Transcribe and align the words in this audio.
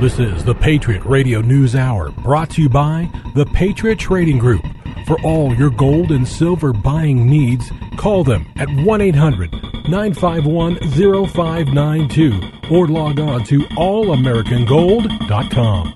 This 0.00 0.18
is 0.18 0.42
the 0.44 0.54
Patriot 0.54 1.02
Radio 1.06 1.40
News 1.40 1.74
Hour 1.74 2.10
brought 2.10 2.50
to 2.50 2.60
you 2.60 2.68
by 2.68 3.10
the 3.34 3.46
Patriot 3.46 3.98
Trading 3.98 4.36
Group. 4.36 4.60
For 5.06 5.18
all 5.22 5.54
your 5.54 5.70
gold 5.70 6.12
and 6.12 6.28
silver 6.28 6.74
buying 6.74 7.26
needs, 7.26 7.72
call 7.96 8.22
them 8.22 8.44
at 8.56 8.68
1 8.68 9.00
800 9.00 9.50
951 9.88 10.76
0592 10.90 12.40
or 12.70 12.88
log 12.88 13.20
on 13.20 13.42
to 13.44 13.60
allamericangold.com. 13.60 15.94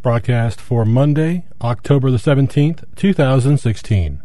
Broadcast 0.00 0.60
for 0.60 0.84
Monday, 0.84 1.44
October 1.60 2.12
the 2.12 2.18
17th, 2.18 2.84
2016. 2.94 4.22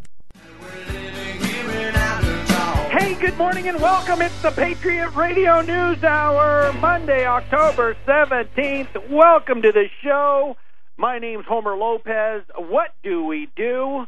Good 3.22 3.38
morning 3.38 3.68
and 3.68 3.80
welcome. 3.80 4.20
It's 4.20 4.42
the 4.42 4.50
Patriot 4.50 5.12
Radio 5.12 5.62
News 5.62 6.04
Hour, 6.04 6.74
Monday, 6.80 7.24
October 7.24 7.96
17th. 8.08 9.12
Welcome 9.12 9.62
to 9.62 9.72
the 9.72 9.86
show. 10.04 10.58
My 10.98 11.20
name's 11.20 11.46
Homer 11.46 11.76
Lopez. 11.76 12.42
What 12.58 12.96
do 13.04 13.24
we 13.26 13.48
do? 13.56 14.08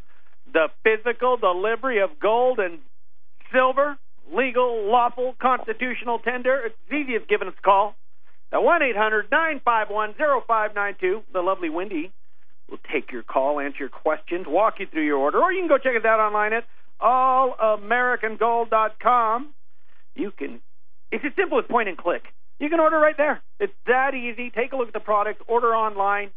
The 0.52 0.66
physical 0.82 1.36
delivery 1.36 2.02
of 2.02 2.18
gold 2.18 2.58
and 2.58 2.80
silver, 3.52 3.96
legal, 4.34 4.90
lawful, 4.90 5.36
constitutional 5.40 6.18
tender. 6.18 6.62
It's 6.66 6.76
easy 6.88 7.14
as 7.14 7.22
giving 7.28 7.46
us 7.46 7.54
a 7.56 7.62
call. 7.62 7.94
At 8.50 8.64
1 8.64 8.82
800 8.82 9.30
951 9.30 10.14
0592. 10.14 11.22
The 11.32 11.40
lovely 11.40 11.70
Wendy 11.70 12.10
will 12.68 12.78
take 12.92 13.12
your 13.12 13.22
call, 13.22 13.60
answer 13.60 13.78
your 13.78 13.88
questions, 13.90 14.46
walk 14.48 14.80
you 14.80 14.86
through 14.86 15.06
your 15.06 15.18
order, 15.18 15.40
or 15.40 15.52
you 15.52 15.60
can 15.60 15.68
go 15.68 15.78
check 15.78 15.94
it 15.94 16.04
out 16.04 16.18
online 16.18 16.52
at 16.52 16.64
allamericangold.com. 17.00 19.54
You 20.14 20.30
can, 20.30 20.60
it's 21.10 21.24
as 21.24 21.32
simple 21.36 21.58
as 21.58 21.64
point 21.68 21.88
and 21.88 21.98
click. 21.98 22.22
You 22.60 22.70
can 22.70 22.78
order 22.80 22.98
right 22.98 23.16
there. 23.16 23.42
It's 23.58 23.72
that 23.86 24.14
easy. 24.14 24.50
Take 24.50 24.72
a 24.72 24.76
look 24.76 24.88
at 24.88 24.94
the 24.94 25.00
product, 25.00 25.42
order 25.48 25.74
online. 25.74 26.30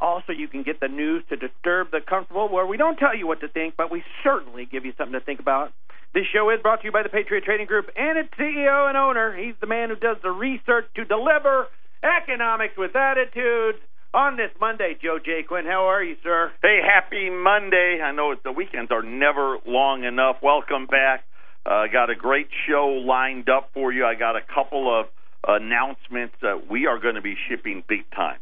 Also, 0.00 0.32
you 0.32 0.48
can 0.48 0.62
get 0.62 0.80
the 0.80 0.88
news 0.88 1.22
to 1.28 1.36
disturb 1.36 1.90
the 1.90 2.00
comfortable, 2.00 2.48
where 2.48 2.66
we 2.66 2.78
don't 2.78 2.96
tell 2.96 3.14
you 3.14 3.26
what 3.26 3.40
to 3.40 3.48
think, 3.48 3.74
but 3.76 3.90
we 3.90 4.02
certainly 4.24 4.64
give 4.64 4.86
you 4.86 4.94
something 4.96 5.12
to 5.12 5.20
think 5.20 5.40
about. 5.40 5.74
This 6.14 6.24
show 6.32 6.48
is 6.50 6.60
brought 6.62 6.80
to 6.80 6.86
you 6.86 6.92
by 6.92 7.02
the 7.02 7.10
Patriot 7.10 7.44
Trading 7.44 7.66
Group 7.66 7.90
and 7.94 8.18
its 8.18 8.30
CEO 8.30 8.88
and 8.88 8.96
owner. 8.96 9.36
He's 9.36 9.54
the 9.60 9.66
man 9.66 9.90
who 9.90 9.96
does 9.96 10.16
the 10.22 10.30
research 10.30 10.86
to 10.96 11.04
deliver 11.04 11.66
economics 12.02 12.74
with 12.76 12.96
attitude. 12.96 13.76
On 14.12 14.36
this 14.36 14.50
Monday, 14.60 14.96
Joe 15.00 15.18
Jaquin, 15.24 15.66
how 15.66 15.88
are 15.88 16.02
you, 16.02 16.16
sir? 16.24 16.50
Hey, 16.62 16.80
happy 16.84 17.30
Monday. 17.30 18.00
I 18.02 18.10
know 18.10 18.34
the 18.42 18.50
weekends 18.50 18.90
are 18.90 19.04
never 19.04 19.58
long 19.64 20.02
enough. 20.02 20.38
Welcome 20.42 20.86
back. 20.86 21.22
I 21.64 21.84
uh, 21.84 21.92
got 21.92 22.10
a 22.10 22.16
great 22.16 22.48
show 22.68 22.86
lined 23.06 23.48
up 23.48 23.70
for 23.72 23.92
you. 23.92 24.04
I 24.04 24.16
got 24.16 24.34
a 24.34 24.40
couple 24.40 24.90
of 24.90 25.06
announcements 25.46 26.34
that 26.42 26.68
we 26.68 26.86
are 26.86 26.98
going 26.98 27.14
to 27.14 27.20
be 27.22 27.36
shipping 27.48 27.84
big 27.88 28.10
time 28.10 28.40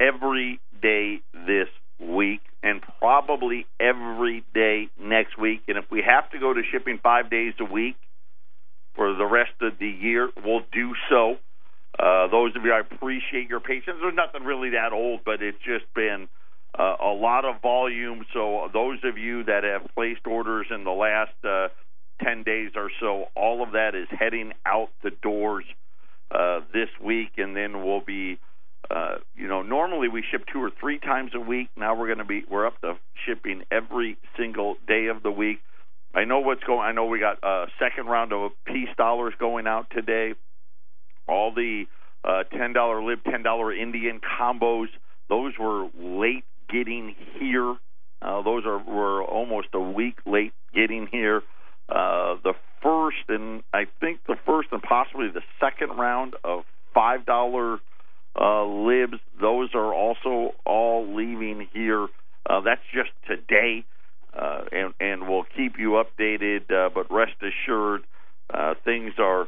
every 0.00 0.60
day 0.80 1.20
this 1.34 1.68
week 2.00 2.40
and 2.62 2.80
probably 2.98 3.66
every 3.78 4.44
day 4.54 4.88
next 4.98 5.36
week. 5.38 5.60
And 5.68 5.76
if 5.76 5.84
we 5.90 6.02
have 6.06 6.30
to 6.30 6.38
go 6.38 6.54
to 6.54 6.62
shipping 6.72 6.98
five 7.02 7.28
days 7.28 7.52
a 7.60 7.70
week 7.70 7.96
for 8.94 9.12
the 9.12 9.26
rest 9.26 9.60
of 9.60 9.78
the 9.78 9.88
year, 9.88 10.30
we'll 10.42 10.64
do 10.72 10.94
so. 11.10 11.36
Uh, 11.98 12.26
those 12.28 12.54
of 12.56 12.64
you, 12.64 12.72
I 12.72 12.80
appreciate 12.80 13.48
your 13.48 13.60
patience. 13.60 13.98
There's 14.00 14.14
nothing 14.14 14.44
really 14.44 14.70
that 14.70 14.92
old, 14.92 15.20
but 15.24 15.42
it's 15.42 15.58
just 15.64 15.84
been 15.94 16.28
uh, 16.78 16.96
a 17.00 17.12
lot 17.12 17.44
of 17.44 17.62
volume. 17.62 18.24
So 18.32 18.68
those 18.72 18.98
of 19.04 19.16
you 19.18 19.44
that 19.44 19.64
have 19.64 19.86
placed 19.94 20.26
orders 20.26 20.66
in 20.74 20.84
the 20.84 20.90
last 20.90 21.32
uh, 21.44 21.68
10 22.24 22.42
days 22.42 22.72
or 22.76 22.90
so, 23.00 23.26
all 23.36 23.62
of 23.62 23.72
that 23.72 23.94
is 23.94 24.08
heading 24.10 24.52
out 24.66 24.88
the 25.02 25.10
doors 25.22 25.64
uh, 26.30 26.60
this 26.72 26.88
week, 27.02 27.32
and 27.36 27.56
then 27.56 27.84
we'll 27.84 28.04
be 28.04 28.38
uh, 28.90 29.16
you 29.34 29.48
know, 29.48 29.62
normally 29.62 30.08
we 30.08 30.22
ship 30.30 30.44
two 30.52 30.62
or 30.62 30.70
three 30.78 30.98
times 30.98 31.32
a 31.34 31.40
week. 31.40 31.68
Now 31.76 31.98
we're 31.98 32.06
going 32.06 32.18
to 32.18 32.24
be 32.24 32.44
we're 32.50 32.66
up 32.66 32.80
to 32.82 32.94
shipping 33.26 33.62
every 33.70 34.18
single 34.38 34.76
day 34.86 35.06
of 35.06 35.22
the 35.22 35.30
week. 35.30 35.60
I 36.14 36.24
know 36.24 36.40
what's 36.40 36.62
going. 36.64 36.80
I 36.80 36.92
know 36.92 37.06
we 37.06 37.18
got 37.18 37.38
a 37.42 37.66
second 37.78 38.06
round 38.06 38.32
of 38.32 38.52
peace 38.66 38.90
dollars 38.96 39.34
going 39.38 39.66
out 39.66 39.86
today. 39.90 40.34
All 41.28 41.52
the 41.52 41.84
uh, 42.24 42.44
ten 42.44 42.72
dollar 42.72 43.02
lib, 43.02 43.20
ten 43.24 43.42
dollar 43.42 43.72
Indian 43.72 44.20
combos. 44.20 44.88
Those 45.28 45.52
were 45.58 45.88
late 45.98 46.44
getting 46.70 47.14
here. 47.38 47.76
Uh, 48.22 48.42
those 48.42 48.64
are 48.66 48.78
were 48.78 49.22
almost 49.22 49.68
a 49.74 49.80
week 49.80 50.18
late 50.26 50.52
getting 50.74 51.06
here. 51.06 51.42
Uh, 51.88 52.36
the 52.42 52.54
first 52.82 53.28
and 53.28 53.62
I 53.72 53.86
think 54.00 54.20
the 54.26 54.36
first 54.46 54.68
and 54.72 54.82
possibly 54.82 55.28
the 55.28 55.42
second 55.60 55.96
round 55.96 56.34
of 56.44 56.64
five 56.94 57.26
dollar 57.26 57.78
uh, 58.38 58.64
libs. 58.64 59.18
Those 59.40 59.70
are 59.74 59.92
also 59.92 60.54
all 60.64 61.14
leaving 61.14 61.68
here. 61.72 62.08
Uh, 62.48 62.60
that's 62.60 62.82
just 62.92 63.10
today, 63.26 63.84
uh, 64.32 64.64
and 64.72 64.94
and 65.00 65.28
we'll 65.28 65.46
keep 65.56 65.78
you 65.78 66.02
updated. 66.02 66.70
Uh, 66.70 66.90
but 66.94 67.10
rest 67.10 67.34
assured, 67.42 68.02
uh, 68.52 68.74
things 68.84 69.14
are 69.18 69.46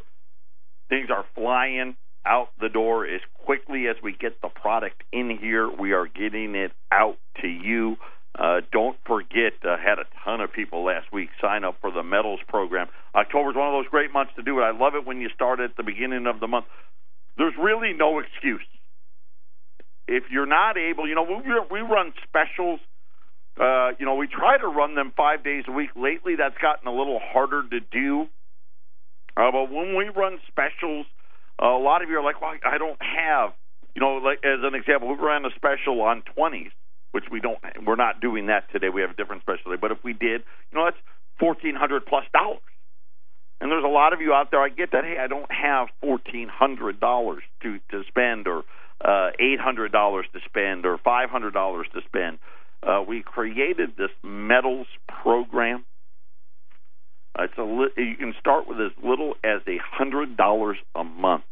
things 0.89 1.09
are 1.11 1.25
flying 1.35 1.97
out 2.25 2.49
the 2.61 2.69
door 2.69 3.07
as 3.07 3.21
quickly 3.45 3.87
as 3.87 3.97
we 4.03 4.13
get 4.13 4.41
the 4.43 4.49
product 4.49 5.03
in 5.13 5.37
here. 5.41 5.71
We 5.71 5.93
are 5.93 6.07
getting 6.07 6.55
it 6.55 6.73
out 6.91 7.19
to 7.41 7.49
you. 7.49 7.97
Uh, 8.39 8.61
don't 8.71 8.99
forget, 9.07 9.55
uh, 9.65 9.77
had 9.79 9.99
a 9.99 10.05
ton 10.25 10.41
of 10.41 10.53
people 10.53 10.85
last 10.85 11.11
week 11.13 11.31
sign 11.41 11.65
up 11.65 11.77
for 11.81 11.91
the 11.91 12.03
metals 12.03 12.41
program. 12.49 12.89
October 13.15 13.51
is 13.51 13.57
one 13.57 13.69
of 13.69 13.73
those 13.73 13.89
great 13.91 14.13
months 14.13 14.33
to 14.37 14.43
do 14.43 14.59
it. 14.59 14.63
I 14.63 14.73
love 14.73 14.95
it 14.95 15.07
when 15.07 15.21
you 15.21 15.31
start 15.31 15.61
at 15.61 15.77
the 15.77 15.83
beginning 15.83 16.27
of 16.27 16.41
the 16.41 16.47
month. 16.47 16.67
There's 17.39 17.55
really 17.59 17.93
no 17.95 18.19
excuse 18.19 18.61
if 20.09 20.25
you're 20.31 20.47
not 20.47 20.77
able, 20.77 21.09
you 21.09 21.15
know, 21.15 21.25
we 21.25 21.53
we 21.71 21.81
run 21.81 22.13
specials. 22.25 22.81
Uh, 23.59 23.93
you 23.99 24.05
know, 24.05 24.15
we 24.17 24.27
try 24.27 24.59
to 24.59 24.67
run 24.67 24.95
them 24.95 25.13
five 25.17 25.43
days 25.43 25.65
a 25.67 25.73
week. 25.73 25.91
Lately, 25.97 26.37
that's 26.37 26.57
gotten 26.61 26.87
a 26.87 26.93
little 26.93 27.19
harder 27.19 27.63
to 27.69 27.81
do. 27.81 28.27
Uh, 29.37 29.51
but 29.53 29.71
when 29.71 29.97
we 29.97 30.09
run 30.09 30.39
specials, 30.49 31.07
a 31.59 31.67
lot 31.67 32.03
of 32.03 32.09
you 32.09 32.19
are 32.19 32.25
like, 32.25 32.41
"Well, 32.41 32.55
I 32.65 32.79
don't 32.79 33.01
have." 33.03 33.53
You 33.95 34.01
know, 34.01 34.17
like 34.17 34.45
as 34.45 34.61
an 34.63 34.75
example, 34.75 35.09
we 35.09 35.17
ran 35.17 35.45
a 35.45 35.51
special 35.57 36.01
on 36.03 36.23
twenties, 36.23 36.73
which 37.13 37.25
we 37.31 37.41
don't. 37.41 37.59
We're 37.85 37.97
not 37.97 38.21
doing 38.21 38.47
that 38.47 38.71
today. 38.73 38.89
We 38.89 39.01
have 39.01 39.11
a 39.11 39.15
different 39.15 39.43
special 39.43 39.73
day. 39.73 39.79
But 39.81 39.93
if 39.93 39.99
we 40.05 40.13
did, 40.13 40.43
you 40.71 40.79
know, 40.79 40.85
that's 40.85 41.01
fourteen 41.39 41.75
hundred 41.75 42.07
plus 42.07 42.25
dollars. 42.33 42.61
And 43.59 43.71
there's 43.71 43.85
a 43.85 43.89
lot 43.89 44.13
of 44.13 44.21
you 44.21 44.35
out 44.35 44.51
there. 44.51 44.61
I 44.61 44.69
get 44.69 44.93
that. 44.93 45.05
Hey, 45.05 45.17
I 45.19 45.29
don't 45.29 45.51
have 45.51 45.89
fourteen 46.01 46.49
hundred 46.49 47.01
dollars 47.01 47.43
to 47.63 47.79
to 47.91 48.05
spend, 48.09 48.47
or 48.47 48.65
uh, 49.01 49.31
$800 49.41 49.91
to 49.93 50.41
spend 50.47 50.87
or 50.87 50.99
$500 50.99 51.83
to 51.93 52.01
spend. 52.07 52.39
Uh, 52.83 53.03
we 53.07 53.23
created 53.23 53.91
this 53.97 54.11
metals 54.23 54.87
program. 55.09 55.85
It's 57.39 57.59
a 57.59 57.63
li- 57.63 57.93
you 57.97 58.17
can 58.17 58.35
start 58.41 58.67
with 58.69 58.81
as 58.81 58.93
little 59.03 59.35
as 59.45 59.61
a 59.67 59.79
hundred 59.93 60.37
dollars 60.37 60.77
a 60.95 61.05
month, 61.05 61.45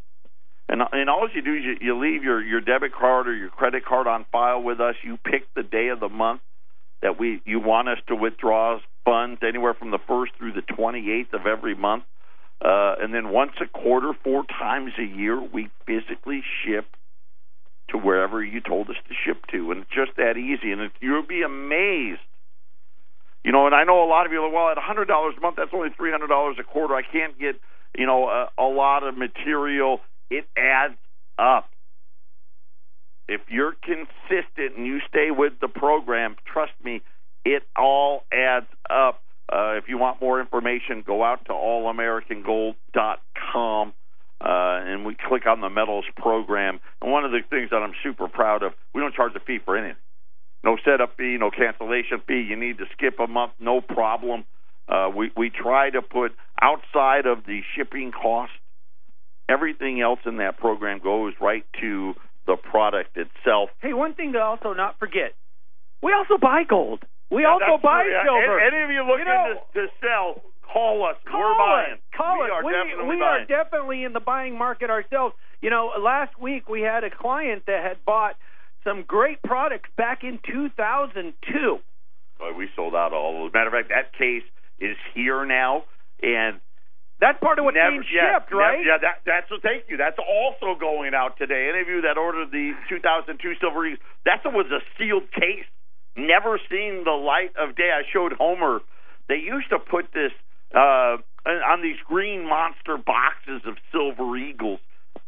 and 0.69 0.83
and 0.93 1.11
all 1.11 1.29
you 1.33 1.43
do 1.43 1.55
is 1.55 1.65
you, 1.65 1.77
you 1.81 1.99
leave 2.01 2.23
your 2.25 2.43
your 2.43 2.61
debit 2.61 2.93
card 2.95 3.29
or 3.29 3.35
your 3.35 3.51
credit 3.51 3.85
card 3.85 4.07
on 4.07 4.27
file 4.33 4.63
with 4.63 4.81
us. 4.81 4.95
You 5.03 5.19
pick 5.19 5.43
the 5.55 5.63
day 5.63 5.89
of 5.89 6.01
the 6.01 6.09
month 6.09 6.41
that 7.03 7.19
we 7.19 7.41
you 7.45 7.61
want 7.61 7.89
us 7.89 7.99
to 8.09 8.17
withdraw 8.17 8.79
funds 9.05 9.41
anywhere 9.47 9.75
from 9.75 9.91
the 9.91 9.99
first 10.09 10.33
through 10.39 10.53
the 10.53 10.63
28th 10.63 11.33
of 11.35 11.47
every 11.47 11.75
month. 11.75 12.05
Uh, 12.65 12.95
and 13.01 13.13
then 13.13 13.29
once 13.31 13.53
a 13.61 13.67
quarter, 13.67 14.13
four 14.25 14.45
times 14.45 14.93
a 14.99 15.05
year, 15.05 15.41
we 15.41 15.69
physically 15.87 16.43
ship 16.65 16.87
to 17.91 17.99
wherever 17.99 18.43
you 18.43 18.61
told 18.61 18.89
us 18.89 18.97
to 19.07 19.15
ship 19.15 19.45
to, 19.53 19.71
and 19.71 19.83
it's 19.83 19.91
just 19.91 20.17
that 20.17 20.39
easy. 20.39 20.73
And 20.73 20.81
it, 20.81 20.93
you'll 21.01 21.27
be 21.27 21.43
amazed. 21.43 22.21
You 23.45 23.53
know, 23.53 23.67
and 23.67 23.75
I 23.75 23.85
know 23.85 24.03
a 24.03 24.09
lot 24.09 24.25
of 24.27 24.33
you 24.33 24.43
are 24.43 24.49
well, 24.49 24.71
at 24.71 24.79
hundred 24.79 25.05
dollars 25.07 25.35
a 25.37 25.41
month, 25.41 25.57
that's 25.57 25.71
only 25.75 25.91
three 25.97 26.11
hundred 26.11 26.29
dollars 26.29 26.57
a 26.59 26.65
quarter. 26.65 26.95
I 26.95 27.03
can't 27.03 27.39
get, 27.39 27.57
you 27.97 28.07
know, 28.07 28.27
a, 28.29 28.49
a 28.59 28.65
lot 28.65 29.07
of 29.07 29.19
material. 29.19 30.01
It 30.31 30.47
adds 30.57 30.95
up. 31.39 31.69
If 33.29 33.43
you're 33.49 33.75
consistent 33.83 34.77
and 34.77 34.87
you 34.87 35.01
stay 35.09 35.31
with 35.31 35.53
the 35.61 35.69
program, 35.69 36.37
trust 36.51 36.73
me, 36.83 37.03
it 37.45 37.65
all 37.77 38.23
adds 38.33 38.67
up. 38.89 39.21
Uh, 39.53 39.75
if 39.77 39.89
you 39.89 39.99
want 39.99 40.23
more 40.23 40.41
information, 40.41 41.03
go 41.07 41.23
out 41.23 41.45
to 41.47 41.53
allamericangold.com 41.53 43.93
uh, 44.41 44.81
and 44.85 45.05
we 45.05 45.17
click 45.29 45.47
on 45.47 45.61
the 45.61 45.71
metals 45.71 46.05
program. 46.17 46.81
And 47.01 47.13
one 47.13 47.25
of 47.25 47.31
the 47.31 47.41
things 47.49 47.71
that 47.71 47.77
I'm 47.77 47.93
super 48.03 48.29
proud 48.29 48.63
of, 48.63 48.73
we 48.95 49.01
don't 49.01 49.15
charge 49.15 49.33
a 49.37 49.41
fee 49.41 49.59
for 49.65 49.77
anything. 49.77 49.97
No 50.65 50.77
setup 50.85 51.17
fee, 51.17 51.37
no 51.39 51.51
cancellation 51.51 52.21
fee. 52.27 52.41
You 52.49 52.57
need 52.57 52.79
to 52.79 52.87
skip 52.93 53.19
a 53.21 53.27
month, 53.27 53.53
no 53.61 53.81
problem. 53.83 54.45
Uh, 54.89 55.11
we 55.15 55.31
we 55.37 55.51
try 55.51 55.91
to 55.91 56.01
put 56.03 56.33
outside 56.61 57.27
of 57.27 57.45
the 57.47 57.61
shipping 57.77 58.13
cost, 58.13 58.53
everything 59.49 60.01
else 60.01 60.21
in 60.27 60.39
that 60.39 60.59
program 60.59 61.01
goes 61.03 61.35
right 61.41 61.65
to 61.81 62.15
the 62.47 62.57
product 62.57 63.17
itself. 63.17 63.71
Hey, 63.81 63.93
one 63.93 64.15
thing 64.15 64.33
to 64.33 64.41
also 64.41 64.73
not 64.73 64.99
forget: 64.99 65.35
we 66.03 66.13
also 66.13 66.39
buy 66.41 66.63
gold. 66.69 67.03
We 67.31 67.43
Yeah, 67.43 67.53
also 67.53 67.81
buy 67.83 68.05
true. 68.05 68.21
silver. 68.25 68.61
Any, 68.61 68.77
any 68.77 68.85
of 68.85 68.91
you 68.91 69.03
looking 69.05 69.27
You 69.27 69.33
know- 69.33 69.61
to, 69.75 69.81
to 69.81 69.93
sell, 70.01 70.43
Call 70.73 71.05
us. 71.07 71.17
Call 71.31 71.41
We're 71.41 71.53
us. 71.53 71.59
buying. 71.59 71.99
Call 72.17 72.39
we 72.39 72.45
us. 72.47 72.51
Are 72.53 72.65
we 72.65 72.73
definitely 72.73 73.05
we 73.15 73.21
buying. 73.21 73.43
are 73.43 73.47
definitely 73.47 74.05
in 74.05 74.13
the 74.13 74.21
buying 74.21 74.59
market 74.59 74.91
ourselves. 74.91 75.35
You 75.61 75.71
know, 75.71 75.93
last 76.01 76.39
week 76.41 76.69
we 76.69 76.81
had 76.81 77.05
a 77.05 77.11
client 77.11 77.65
that 77.67 77.85
had 77.85 78.05
bought 78.05 78.35
some 78.85 79.03
great 79.07 79.43
products 79.43 79.89
back 79.97 80.23
in 80.23 80.39
2002. 80.47 81.79
Boy, 82.39 82.53
we 82.57 82.69
sold 82.77 82.95
out 82.95 83.13
all 83.13 83.33
those. 83.45 83.53
Matter 83.53 83.69
of 83.69 83.73
fact, 83.75 83.89
that 83.89 84.13
case 84.17 84.43
is 84.79 84.97
here 85.15 85.45
now, 85.47 85.85
and 86.23 86.61
That's 87.21 87.39
part 87.41 87.59
of 87.59 87.65
what's 87.65 87.77
never, 87.77 87.91
being 87.91 88.05
yeah, 88.13 88.39
shipped, 88.39 88.51
never- 88.51 88.61
right? 88.61 88.85
yeah, 88.85 88.99
that, 89.01 89.23
that's 89.25 89.51
what. 89.51 89.63
Thank 89.63 89.85
you. 89.89 89.97
That's 89.97 90.19
also 90.19 90.79
going 90.79 91.15
out 91.15 91.39
today. 91.39 91.71
Any 91.73 91.81
of 91.83 91.89
you 91.89 92.03
that 92.03 92.19
ordered 92.19 92.51
the 92.51 92.73
2002 92.89 93.55
Silver 93.61 93.87
Eagle, 93.87 94.03
that 94.27 94.43
was 94.47 94.67
a 94.75 94.81
sealed 94.99 95.31
case, 95.33 95.65
never 96.17 96.59
seen 96.71 97.05
the 97.05 97.15
light 97.17 97.55
of 97.57 97.77
day. 97.77 97.91
I 97.95 98.03
showed 98.13 98.33
Homer. 98.35 98.81
They 99.29 99.37
used 99.39 99.71
to 99.71 99.79
put 99.79 100.13
this 100.13 100.33
uh, 100.75 101.17
on 101.47 101.83
these 101.83 101.97
green 102.07 102.45
monster 102.49 102.99
boxes 102.99 103.63
of 103.65 103.77
Silver 103.93 104.37
Eagles. 104.37 104.81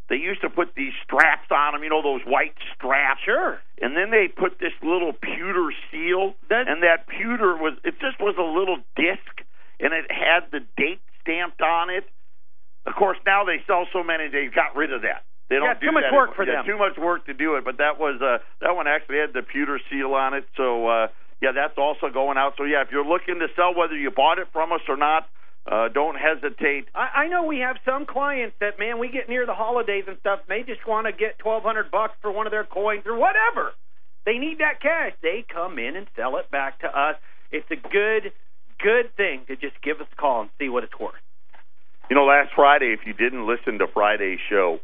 They 0.08 0.16
used 0.16 0.40
to 0.42 0.50
put 0.50 0.74
these 0.76 0.92
straps 1.02 1.50
on 1.50 1.72
them, 1.72 1.82
you 1.82 1.90
know, 1.90 2.02
those 2.02 2.22
white 2.26 2.54
straps. 2.74 3.22
Sure. 3.24 3.58
And 3.82 3.96
then 3.96 4.10
they 4.10 4.28
put 4.28 4.58
this 4.60 4.72
little 4.82 5.12
pewter 5.12 5.72
seal, 5.90 6.34
That- 6.48 6.68
and 6.68 6.82
that 6.82 7.06
pewter 7.08 7.56
was 7.56 7.74
it 7.84 7.98
just 8.00 8.20
was 8.20 8.36
a 8.38 8.42
little 8.42 8.78
disc, 8.94 9.42
and 9.80 9.92
it 9.92 10.10
had 10.10 10.50
the 10.52 10.60
date 10.76 11.00
stamped 11.20 11.60
on 11.60 11.90
it. 11.90 12.08
Of 12.86 12.94
course, 12.94 13.18
now 13.26 13.42
they 13.44 13.62
sell 13.66 13.88
so 13.92 14.04
many, 14.04 14.28
they 14.28 14.46
got 14.46 14.76
rid 14.76 14.92
of 14.92 15.02
that. 15.02 15.24
They 15.48 15.56
don't 15.56 15.64
Yeah, 15.66 15.74
do 15.74 15.86
too 15.86 15.92
much 15.92 16.04
that 16.04 16.12
work 16.14 16.30
anymore. 16.30 16.34
for 16.36 16.44
Yeah, 16.44 16.56
them. 16.62 16.66
Too 16.66 16.78
much 16.78 16.96
work 16.98 17.26
to 17.26 17.34
do 17.34 17.56
it, 17.56 17.64
but 17.64 17.78
that 17.78 17.98
was 17.98 18.22
uh, 18.22 18.38
that 18.60 18.74
one 18.76 18.86
actually 18.86 19.18
had 19.18 19.32
the 19.32 19.42
pewter 19.42 19.80
seal 19.90 20.14
on 20.14 20.34
it. 20.34 20.44
So 20.56 20.86
uh, 20.86 21.08
yeah, 21.40 21.50
that's 21.52 21.76
also 21.78 22.10
going 22.10 22.38
out. 22.38 22.54
So 22.56 22.64
yeah, 22.64 22.82
if 22.82 22.90
you're 22.92 23.04
looking 23.04 23.38
to 23.40 23.48
sell, 23.56 23.74
whether 23.74 23.96
you 23.96 24.10
bought 24.10 24.38
it 24.38 24.46
from 24.52 24.72
us 24.72 24.82
or 24.88 24.96
not, 24.96 25.28
uh, 25.70 25.88
don't 25.88 26.16
hesitate. 26.16 26.86
I, 26.94 27.24
I 27.24 27.28
know 27.28 27.44
we 27.44 27.58
have 27.58 27.76
some 27.84 28.06
clients 28.06 28.56
that 28.60 28.78
man, 28.78 28.98
we 28.98 29.08
get 29.08 29.28
near 29.28 29.46
the 29.46 29.54
holidays 29.54 30.04
and 30.06 30.16
stuff, 30.20 30.40
and 30.48 30.48
they 30.48 30.62
just 30.66 30.86
want 30.86 31.06
to 31.06 31.12
get 31.12 31.38
twelve 31.38 31.62
hundred 31.62 31.90
bucks 31.90 32.14
for 32.22 32.30
one 32.30 32.46
of 32.46 32.52
their 32.52 32.64
coins 32.64 33.02
or 33.06 33.16
whatever. 33.16 33.72
They 34.24 34.38
need 34.38 34.58
that 34.58 34.80
cash. 34.80 35.12
They 35.22 35.44
come 35.52 35.78
in 35.78 35.96
and 35.96 36.06
sell 36.16 36.36
it 36.36 36.50
back 36.50 36.80
to 36.80 36.88
us. 36.88 37.16
It's 37.52 37.70
a 37.70 37.76
good, 37.76 38.32
good 38.82 39.14
thing 39.16 39.42
to 39.46 39.56
just 39.56 39.80
give 39.82 40.00
us 40.00 40.06
a 40.12 40.16
call 40.16 40.42
and 40.42 40.50
see 40.58 40.68
what 40.68 40.82
it's 40.82 40.98
worth. 40.98 41.14
You 42.10 42.16
know, 42.16 42.24
last 42.24 42.50
Friday, 42.54 42.92
if 42.92 43.06
you 43.06 43.12
didn't 43.12 43.46
listen 43.46 43.78
to 43.78 43.86
Friday's 43.86 44.40
show, 44.50 44.80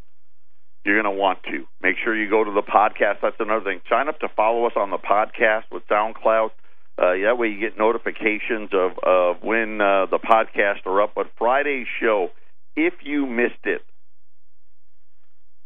you're 0.84 1.00
going 1.00 1.12
to 1.12 1.18
want 1.18 1.42
to. 1.44 1.64
Make 1.80 1.96
sure 2.02 2.16
you 2.16 2.30
go 2.30 2.44
to 2.44 2.50
the 2.50 2.62
podcast. 2.62 3.18
That's 3.22 3.36
another 3.38 3.64
thing. 3.64 3.80
Sign 3.88 4.08
up 4.08 4.18
to 4.20 4.28
follow 4.28 4.64
us 4.66 4.72
on 4.76 4.90
the 4.90 4.98
podcast 4.98 5.64
with 5.70 5.86
SoundCloud. 5.88 6.50
Uh, 6.98 7.14
that 7.24 7.38
way 7.38 7.48
you 7.48 7.58
get 7.58 7.78
notifications 7.78 8.70
of, 8.72 8.92
of 9.02 9.42
when 9.42 9.80
uh, 9.80 10.06
the 10.06 10.18
podcasts 10.18 10.84
are 10.86 11.02
up. 11.02 11.12
But 11.14 11.28
Friday's 11.38 11.86
show, 12.00 12.28
if 12.76 12.94
you 13.02 13.26
missed 13.26 13.64
it, 13.64 13.82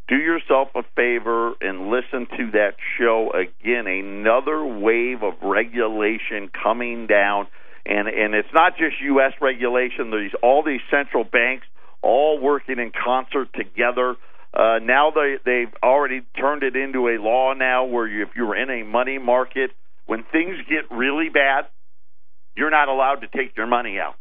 do 0.09 0.17
yourself 0.17 0.69
a 0.77 0.83
favor 0.95 1.55
and 1.61 1.91
listen 1.91 2.29
to 2.37 2.51
that 2.53 2.77
show 2.99 3.33
again. 3.33 3.87
Another 3.89 4.65
wave 4.65 5.23
of 5.23 5.35
regulation 5.43 6.49
coming 6.63 7.09
down, 7.09 7.49
and 7.85 8.07
and 8.07 8.35
it's 8.35 8.53
not 8.55 8.77
just 8.79 9.01
U.S. 9.03 9.33
regulation. 9.41 10.11
There's 10.11 10.35
all 10.45 10.63
these 10.63 10.81
central 10.91 11.25
banks 11.25 11.67
all 12.03 12.39
working 12.41 12.79
in 12.79 12.93
concert 12.93 13.49
together. 13.53 14.15
Uh, 14.55 14.79
now 14.81 15.11
they 15.11 15.37
they've 15.45 15.75
already 15.83 16.23
turned 16.39 16.63
it 16.63 16.77
into 16.77 17.09
a 17.09 17.19
law 17.21 17.53
now 17.55 17.85
where 17.85 18.07
you, 18.07 18.23
if 18.23 18.29
you're 18.37 18.57
in 18.57 18.71
a 18.71 18.85
money 18.85 19.19
market, 19.19 19.73
when 20.07 20.25
things 20.25 20.57
get 20.69 20.91
really 20.91 21.29
bad, 21.29 21.67
you're 22.57 22.71
not 22.71 22.89
allowed 22.89 23.17
to 23.17 23.29
take 23.29 23.57
your 23.57 23.67
money 23.67 23.99
out. 23.99 24.17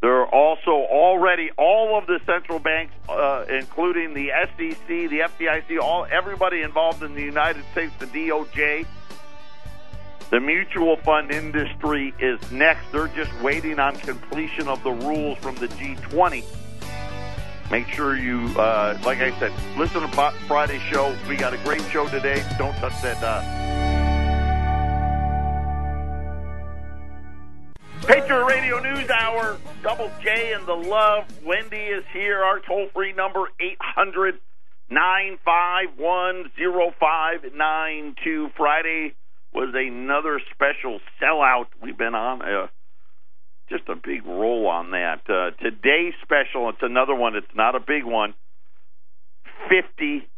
There 0.00 0.20
are 0.20 0.26
also 0.26 0.70
already 0.70 1.50
all 1.56 1.96
of 1.96 2.06
the 2.06 2.20
central 2.26 2.58
banks, 2.58 2.92
uh, 3.08 3.46
including 3.48 4.12
the 4.12 4.28
SEC, 4.28 4.86
the 4.86 5.20
FDIC, 5.20 5.80
all 5.80 6.06
everybody 6.10 6.60
involved 6.60 7.02
in 7.02 7.14
the 7.14 7.22
United 7.22 7.64
States, 7.72 7.92
the 7.98 8.06
DOJ. 8.06 8.86
The 10.30 10.40
mutual 10.40 10.96
fund 10.98 11.30
industry 11.30 12.12
is 12.18 12.38
next. 12.52 12.92
They're 12.92 13.08
just 13.08 13.32
waiting 13.40 13.78
on 13.78 13.96
completion 13.96 14.68
of 14.68 14.82
the 14.82 14.92
rules 14.92 15.38
from 15.38 15.54
the 15.56 15.68
G20. 15.68 16.44
Make 17.70 17.88
sure 17.88 18.16
you, 18.16 18.48
uh, 18.58 18.98
like 19.04 19.20
I 19.20 19.38
said, 19.38 19.52
listen 19.78 20.02
to 20.02 20.08
Fri- 20.08 20.38
Friday's 20.46 20.82
show. 20.82 21.16
We 21.28 21.36
got 21.36 21.54
a 21.54 21.58
great 21.58 21.82
show 21.90 22.08
today. 22.08 22.44
Don't 22.58 22.74
touch 22.76 23.00
that 23.00 23.20
dot. 23.22 23.83
Patriot 28.06 28.44
Radio 28.44 28.80
News 28.80 29.08
Hour, 29.08 29.58
Double 29.82 30.10
J 30.22 30.52
and 30.52 30.66
the 30.66 30.74
Love. 30.74 31.24
Wendy 31.42 31.76
is 31.76 32.04
here. 32.12 32.42
Our 32.42 32.60
toll 32.60 32.88
free 32.92 33.14
number, 33.14 33.48
800 33.58 34.38
951 34.90 36.50
0592. 36.56 38.48
Friday 38.56 39.14
was 39.54 39.74
another 39.74 40.38
special 40.52 41.00
sellout. 41.20 41.66
We've 41.82 41.96
been 41.96 42.14
on 42.14 42.42
uh, 42.42 42.66
just 43.70 43.88
a 43.88 43.94
big 43.94 44.26
roll 44.26 44.66
on 44.66 44.90
that. 44.90 45.22
Uh, 45.26 45.52
today's 45.62 46.12
special, 46.22 46.68
it's 46.68 46.82
another 46.82 47.14
one. 47.14 47.36
It's 47.36 47.46
not 47.54 47.74
a 47.74 47.80
big 47.80 48.04
one. 48.04 48.34
50. 49.70 50.28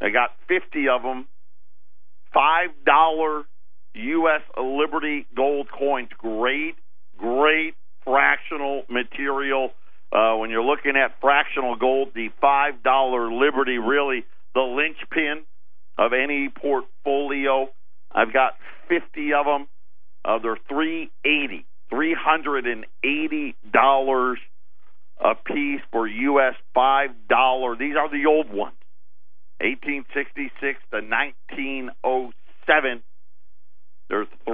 I 0.00 0.10
got 0.10 0.30
50 0.48 0.88
of 0.88 1.02
them. 1.02 1.28
$5 2.34 3.44
U.S. 3.94 4.42
Liberty 4.60 5.26
gold 5.36 5.68
coins. 5.70 6.08
Great, 6.18 6.74
great 7.16 7.74
fractional 8.04 8.82
material. 8.88 9.70
Uh, 10.12 10.36
when 10.36 10.50
you're 10.50 10.64
looking 10.64 10.96
at 10.96 11.20
fractional 11.20 11.76
gold, 11.76 12.08
the 12.14 12.28
$5 12.42 13.40
Liberty 13.40 13.78
really 13.78 14.24
the 14.54 14.60
linchpin 14.60 15.44
of 15.98 16.12
any 16.12 16.48
portfolio. 16.48 17.68
I've 18.10 18.32
got 18.32 18.54
50 18.88 19.32
of 19.32 19.46
them. 19.46 19.68
Uh, 20.24 20.38
they're 20.38 20.58
380 20.68 21.66
$380 21.92 24.36
a 25.20 25.34
piece 25.34 25.82
for 25.92 26.06
U.S. 26.06 26.54
$5. 26.74 27.78
These 27.78 27.96
are 27.96 28.08
the 28.10 28.24
old 28.26 28.48
ones. 28.48 28.76
1866 29.60 30.80
to 30.90 30.96
1907. 30.96 33.02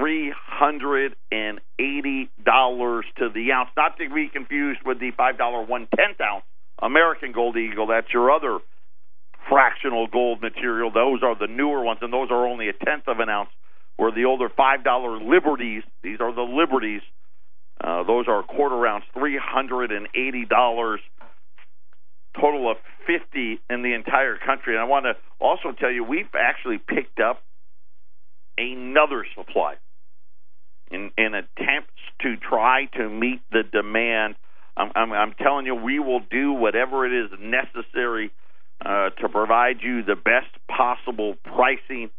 They're 0.09 0.15
three 0.15 0.33
hundred 0.35 1.17
and 1.31 1.61
eighty 1.79 2.31
dollars 2.45 3.05
to 3.19 3.29
the 3.29 3.53
ounce. 3.53 3.69
Not 3.77 3.99
to 3.99 4.09
be 4.09 4.29
confused 4.33 4.81
with 4.85 5.01
the 5.01 5.11
five 5.17 5.37
dollar 5.37 5.63
one 5.63 5.87
tenth 5.95 6.21
ounce 6.21 6.45
American 6.81 7.33
Gold 7.33 7.57
Eagle. 7.57 7.89
That's 7.89 8.07
your 8.13 8.31
other 8.31 8.59
fractional 9.49 10.07
gold 10.07 10.41
material. 10.41 10.91
Those 10.91 11.23
are 11.23 11.39
the 11.39 11.47
newer 11.47 11.83
ones, 11.83 11.99
and 12.03 12.13
those 12.13 12.31
are 12.31 12.47
only 12.47 12.69
a 12.69 12.73
tenth 12.73 13.05
of 13.07 13.21
an 13.21 13.29
ounce. 13.29 13.51
Where 13.97 14.13
the 14.13 14.25
older 14.25 14.49
five 14.49 14.83
dollar 14.83 15.19
Liberties, 15.21 15.83
these 16.03 16.21
are 16.21 16.35
the 16.35 16.43
Liberties. 16.43 17.03
Uh, 17.83 18.03
those 18.05 18.27
are 18.29 18.43
quarter 18.43 18.87
ounce, 18.87 19.05
three 19.13 19.39
hundred 19.39 19.93
and 19.93 20.09
eighty 20.15 20.47
dollars. 20.47 21.01
Total 22.35 22.71
of 22.71 22.79
fifty 23.07 23.61
in 23.69 23.83
the 23.83 23.93
entire 23.95 24.39
country. 24.39 24.75
And 24.75 24.81
I 24.81 24.85
want 24.85 25.05
to 25.05 25.17
also 25.39 25.73
tell 25.79 25.91
you, 25.91 26.05
we've 26.05 26.35
actually 26.35 26.79
picked 26.79 27.21
up 27.21 27.43
another 28.57 29.27
supply 29.37 29.75
in, 30.91 31.11
in 31.17 31.35
attempts 31.35 32.01
to 32.23 32.37
try 32.37 32.87
to 32.97 33.09
meet 33.09 33.41
the 33.51 33.63
demand. 33.63 34.37
I'm, 34.77 34.91
I'm, 34.95 35.13
I'm 35.13 35.35
telling 35.35 35.67
you, 35.67 35.75
we 35.75 35.99
will 35.99 36.21
do 36.31 36.53
whatever 36.53 37.07
it 37.07 37.25
is 37.25 37.31
necessary 37.41 38.31
uh, 38.85 39.11
to 39.21 39.29
provide 39.29 39.77
you 39.83 40.03
the 40.03 40.15
best 40.15 40.49
possible 40.69 41.35
pricing. 41.45 42.11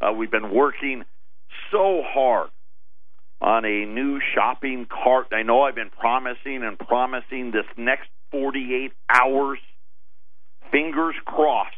Uh, 0.00 0.12
we've 0.12 0.30
been 0.30 0.52
working 0.52 1.04
so 1.70 2.02
hard 2.04 2.50
on 3.40 3.64
a 3.64 3.86
new 3.86 4.20
shopping 4.34 4.86
cart. 4.86 5.28
I 5.32 5.42
know 5.42 5.62
I've 5.62 5.74
been 5.74 5.90
promising 5.90 6.62
and 6.62 6.78
promising 6.78 7.52
this 7.52 7.66
next 7.76 8.08
48 8.32 8.92
hours. 9.08 9.58
Fingers 10.72 11.14
crossed 11.24 11.76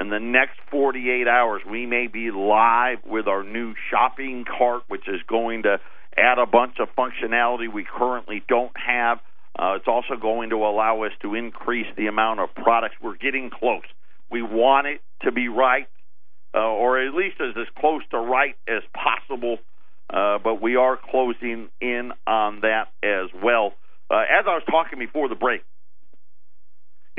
in 0.00 0.08
the 0.08 0.18
next 0.18 0.58
48 0.70 1.28
hours, 1.28 1.60
we 1.70 1.84
may 1.84 2.06
be 2.06 2.30
live 2.30 2.98
with 3.04 3.28
our 3.28 3.44
new 3.44 3.74
shopping 3.90 4.46
cart, 4.46 4.82
which 4.88 5.06
is 5.06 5.20
going 5.28 5.64
to 5.64 5.78
add 6.16 6.38
a 6.38 6.46
bunch 6.46 6.76
of 6.80 6.88
functionality 6.96 7.72
we 7.72 7.84
currently 7.84 8.42
don't 8.48 8.72
have. 8.74 9.18
Uh, 9.58 9.74
it's 9.76 9.86
also 9.86 10.16
going 10.20 10.50
to 10.50 10.56
allow 10.56 11.02
us 11.02 11.12
to 11.20 11.34
increase 11.34 11.86
the 11.98 12.06
amount 12.06 12.40
of 12.40 12.48
products. 12.54 12.94
We're 13.02 13.16
getting 13.16 13.50
close. 13.50 13.84
We 14.30 14.42
want 14.42 14.86
it 14.86 15.02
to 15.22 15.32
be 15.32 15.48
right, 15.48 15.86
uh, 16.54 16.58
or 16.58 17.06
at 17.06 17.14
least 17.14 17.36
as, 17.40 17.54
as 17.60 17.66
close 17.78 18.02
to 18.12 18.18
right 18.18 18.56
as 18.66 18.82
possible, 18.94 19.58
uh, 20.08 20.38
but 20.42 20.62
we 20.62 20.76
are 20.76 20.98
closing 21.10 21.68
in 21.80 22.12
on 22.26 22.60
that 22.60 22.88
as 23.02 23.28
well. 23.42 23.74
Uh, 24.10 24.20
as 24.20 24.46
I 24.46 24.54
was 24.54 24.62
talking 24.70 24.98
before 24.98 25.28
the 25.28 25.34
break, 25.34 25.62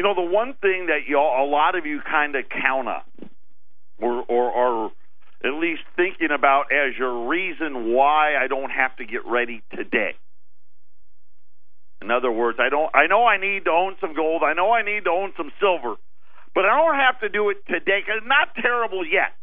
you 0.01 0.07
know, 0.07 0.15
the 0.15 0.33
one 0.33 0.55
thing 0.59 0.87
that 0.87 1.05
you 1.07 1.15
a 1.15 1.45
lot 1.45 1.77
of 1.77 1.85
you 1.85 2.01
kind 2.01 2.35
of 2.35 2.45
count 2.49 2.87
on, 2.87 3.29
or, 4.01 4.25
or 4.27 4.49
or 4.49 4.91
at 5.45 5.53
least 5.61 5.83
thinking 5.95 6.33
about 6.33 6.73
as 6.73 6.97
your 6.97 7.29
reason 7.29 7.93
why 7.93 8.33
I 8.33 8.47
don't 8.47 8.71
have 8.71 8.95
to 8.95 9.05
get 9.05 9.27
ready 9.27 9.61
today. 9.69 10.17
In 12.01 12.09
other 12.09 12.31
words, 12.31 12.57
I 12.59 12.69
don't. 12.69 12.89
I 12.95 13.05
know 13.05 13.27
I 13.27 13.37
need 13.37 13.65
to 13.65 13.69
own 13.69 13.93
some 14.01 14.15
gold. 14.15 14.41
I 14.41 14.53
know 14.53 14.71
I 14.71 14.81
need 14.81 15.03
to 15.03 15.11
own 15.11 15.33
some 15.37 15.51
silver, 15.61 15.93
but 16.55 16.65
I 16.65 16.81
don't 16.81 16.97
have 16.97 17.19
to 17.19 17.29
do 17.29 17.51
it 17.51 17.57
today 17.69 18.01
because 18.01 18.25
it's 18.25 18.27
not 18.27 18.57
terrible 18.57 19.05
yet. 19.05 19.37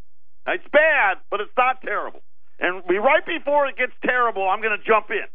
It's 0.48 0.66
bad, 0.72 1.18
but 1.30 1.38
it's 1.40 1.54
not 1.56 1.82
terrible. 1.82 2.18
And 2.58 2.82
right 2.82 3.22
before 3.24 3.68
it 3.68 3.76
gets 3.76 3.94
terrible, 4.04 4.42
I'm 4.42 4.60
going 4.60 4.76
to 4.76 4.84
jump 4.84 5.06
in. 5.10 5.30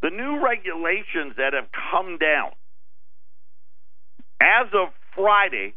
The 0.00 0.14
new 0.14 0.38
regulations 0.46 1.34
that 1.38 1.54
have 1.58 1.66
come 1.90 2.18
down 2.18 2.54
as 4.40 4.68
of 4.72 4.88
Friday, 5.14 5.74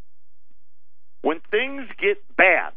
when 1.22 1.40
things 1.50 1.86
get 2.00 2.18
bad, 2.36 2.72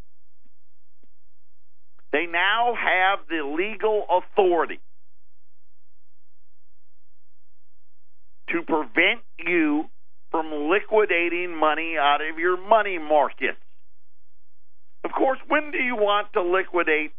they 2.12 2.26
now 2.32 2.74
have 2.76 3.20
the 3.30 3.44
legal 3.44 4.06
authority 4.10 4.80
to 8.50 8.62
prevent 8.62 9.22
you 9.40 9.86
from 10.32 10.70
liquidating 10.70 11.58
money 11.58 11.96
out 12.00 12.20
of 12.22 12.40
your 12.40 12.58
money 12.58 13.00
markets. 13.00 13.58
Of 15.04 15.12
course, 15.12 15.40
when 15.48 15.72
do 15.72 15.78
you 15.78 15.96
want 15.96 16.34
to 16.34 16.42
liquidate 16.42 17.12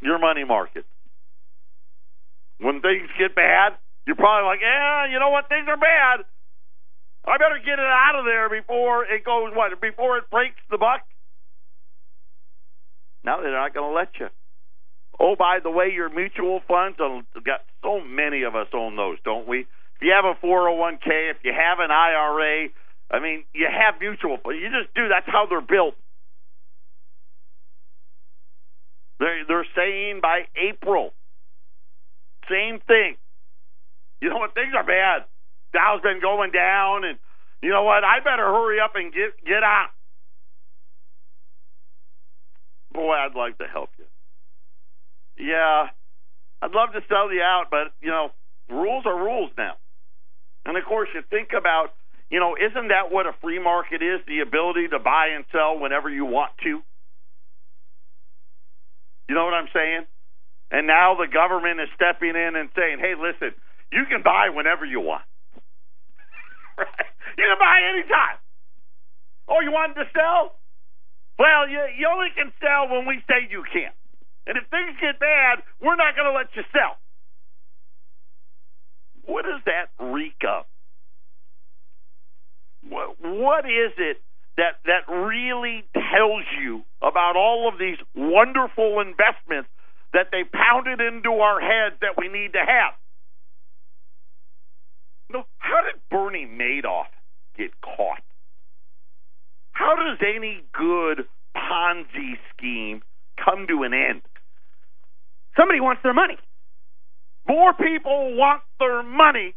your 0.00 0.18
money 0.18 0.44
market? 0.44 0.84
When 2.58 2.80
things 2.80 3.08
get 3.18 3.34
bad, 3.34 3.72
you're 4.06 4.16
probably 4.16 4.46
like, 4.46 4.60
yeah, 4.62 5.06
you 5.10 5.18
know 5.18 5.30
what, 5.30 5.48
things 5.48 5.66
are 5.68 5.76
bad. 5.76 6.24
I 7.26 7.38
better 7.38 7.58
get 7.58 7.78
it 7.78 7.88
out 7.88 8.18
of 8.18 8.24
there 8.24 8.50
before 8.50 9.04
it 9.04 9.24
goes 9.24 9.52
what? 9.54 9.80
Before 9.80 10.18
it 10.18 10.28
breaks 10.30 10.60
the 10.70 10.78
buck. 10.78 11.00
Now 13.24 13.40
they're 13.40 13.50
not 13.50 13.72
going 13.72 13.90
to 13.90 13.96
let 13.96 14.08
you. 14.20 14.28
Oh, 15.18 15.34
by 15.38 15.58
the 15.62 15.70
way, 15.70 15.90
your 15.94 16.10
mutual 16.10 16.60
funds, 16.68 16.98
got 16.98 17.60
so 17.82 18.00
many 18.00 18.42
of 18.42 18.54
us 18.54 18.66
own 18.74 18.96
those, 18.96 19.16
don't 19.24 19.48
we? 19.48 19.60
If 19.60 20.02
you 20.02 20.12
have 20.12 20.24
a 20.24 20.34
401k, 20.44 21.30
if 21.30 21.36
you 21.44 21.52
have 21.52 21.78
an 21.78 21.90
IRA, 21.90 22.68
I 23.10 23.20
mean, 23.20 23.44
you 23.54 23.66
have 23.70 24.00
mutual 24.00 24.38
funds. 24.42 24.58
You 24.60 24.68
just 24.68 24.92
do. 24.94 25.08
That's 25.08 25.26
how 25.26 25.46
they're 25.48 25.60
built. 25.60 25.94
They're, 29.20 29.44
they're 29.46 29.66
saying 29.76 30.20
by 30.20 30.42
April, 30.56 31.12
same 32.50 32.80
thing. 32.86 33.16
You 34.20 34.30
know 34.30 34.38
what? 34.38 34.54
Things 34.54 34.74
are 34.76 34.84
bad. 34.84 35.24
Dow's 35.74 36.00
been 36.00 36.20
going 36.22 36.52
down, 36.52 37.04
and 37.04 37.18
you 37.60 37.70
know 37.70 37.82
what? 37.82 38.04
I 38.04 38.20
better 38.22 38.46
hurry 38.46 38.78
up 38.80 38.94
and 38.94 39.12
get 39.12 39.34
get 39.44 39.62
out. 39.62 39.90
Boy, 42.92 43.12
I'd 43.12 43.34
like 43.34 43.58
to 43.58 43.66
help 43.66 43.90
you. 43.98 44.06
Yeah, 45.36 45.90
I'd 46.62 46.70
love 46.70 46.92
to 46.94 47.02
sell 47.08 47.32
you 47.32 47.42
out, 47.42 47.66
but 47.70 47.92
you 48.00 48.10
know, 48.10 48.30
rules 48.70 49.04
are 49.04 49.18
rules 49.18 49.50
now. 49.58 49.74
And 50.64 50.78
of 50.78 50.84
course, 50.84 51.08
you 51.12 51.22
think 51.28 51.50
about, 51.52 51.92
you 52.30 52.40
know, 52.40 52.56
isn't 52.56 52.88
that 52.88 53.10
what 53.10 53.26
a 53.26 53.32
free 53.42 53.58
market 53.58 54.00
is? 54.00 54.20
The 54.26 54.40
ability 54.40 54.88
to 54.88 54.98
buy 54.98 55.34
and 55.34 55.44
sell 55.52 55.78
whenever 55.78 56.08
you 56.08 56.24
want 56.24 56.52
to. 56.62 56.80
You 59.28 59.34
know 59.34 59.44
what 59.44 59.54
I'm 59.54 59.68
saying? 59.74 60.06
And 60.70 60.86
now 60.86 61.16
the 61.16 61.28
government 61.30 61.80
is 61.80 61.88
stepping 61.94 62.30
in 62.30 62.56
and 62.56 62.68
saying, 62.76 62.98
hey, 63.00 63.14
listen, 63.18 63.54
you 63.92 64.04
can 64.08 64.22
buy 64.22 64.48
whenever 64.54 64.84
you 64.84 65.00
want. 65.00 65.22
Right? 66.78 66.88
You 67.34 67.50
can 67.50 67.58
buy 67.58 67.82
anytime. 67.90 68.38
Oh, 69.48 69.58
you 69.58 69.72
wanted 69.72 69.94
to 69.94 70.06
sell? 70.14 70.54
Well, 71.36 71.68
you, 71.68 71.82
you 71.98 72.06
only 72.06 72.30
can 72.30 72.52
sell 72.62 72.86
when 72.86 73.06
we 73.06 73.18
say 73.26 73.50
you 73.50 73.64
can. 73.72 73.90
And 74.46 74.56
if 74.56 74.70
things 74.70 74.94
get 75.00 75.18
bad, 75.18 75.66
we're 75.82 75.96
not 75.96 76.14
going 76.14 76.30
to 76.30 76.36
let 76.36 76.54
you 76.54 76.62
sell. 76.70 76.94
What 79.26 79.44
does 79.44 79.60
that 79.66 79.90
reek 79.98 80.38
of? 80.46 80.64
What, 82.88 83.16
what 83.20 83.64
is 83.64 83.92
it 83.96 84.22
that 84.56 84.78
that 84.84 85.10
really 85.10 85.82
tells 85.92 86.44
you 86.60 86.82
about 87.02 87.36
all 87.36 87.68
of 87.72 87.78
these 87.78 87.98
wonderful 88.14 89.00
investments 89.00 89.68
that 90.12 90.28
they 90.30 90.44
pounded 90.44 91.00
into 91.00 91.32
our 91.40 91.58
heads 91.60 91.96
that 92.00 92.14
we 92.18 92.28
need 92.28 92.52
to 92.52 92.60
have? 92.60 92.94
No, 95.30 95.44
how 95.58 95.82
did 95.82 96.00
Bernie 96.10 96.46
Madoff 96.46 97.08
get 97.56 97.70
caught? 97.80 98.22
How 99.72 99.96
does 99.96 100.18
any 100.20 100.62
good 100.72 101.26
Ponzi 101.56 102.38
scheme 102.54 103.02
come 103.42 103.66
to 103.68 103.82
an 103.82 103.92
end? 103.94 104.22
Somebody 105.56 105.80
wants 105.80 106.02
their 106.02 106.14
money. 106.14 106.36
More 107.48 107.74
people 107.74 108.36
want 108.36 108.62
their 108.78 109.02
money 109.02 109.54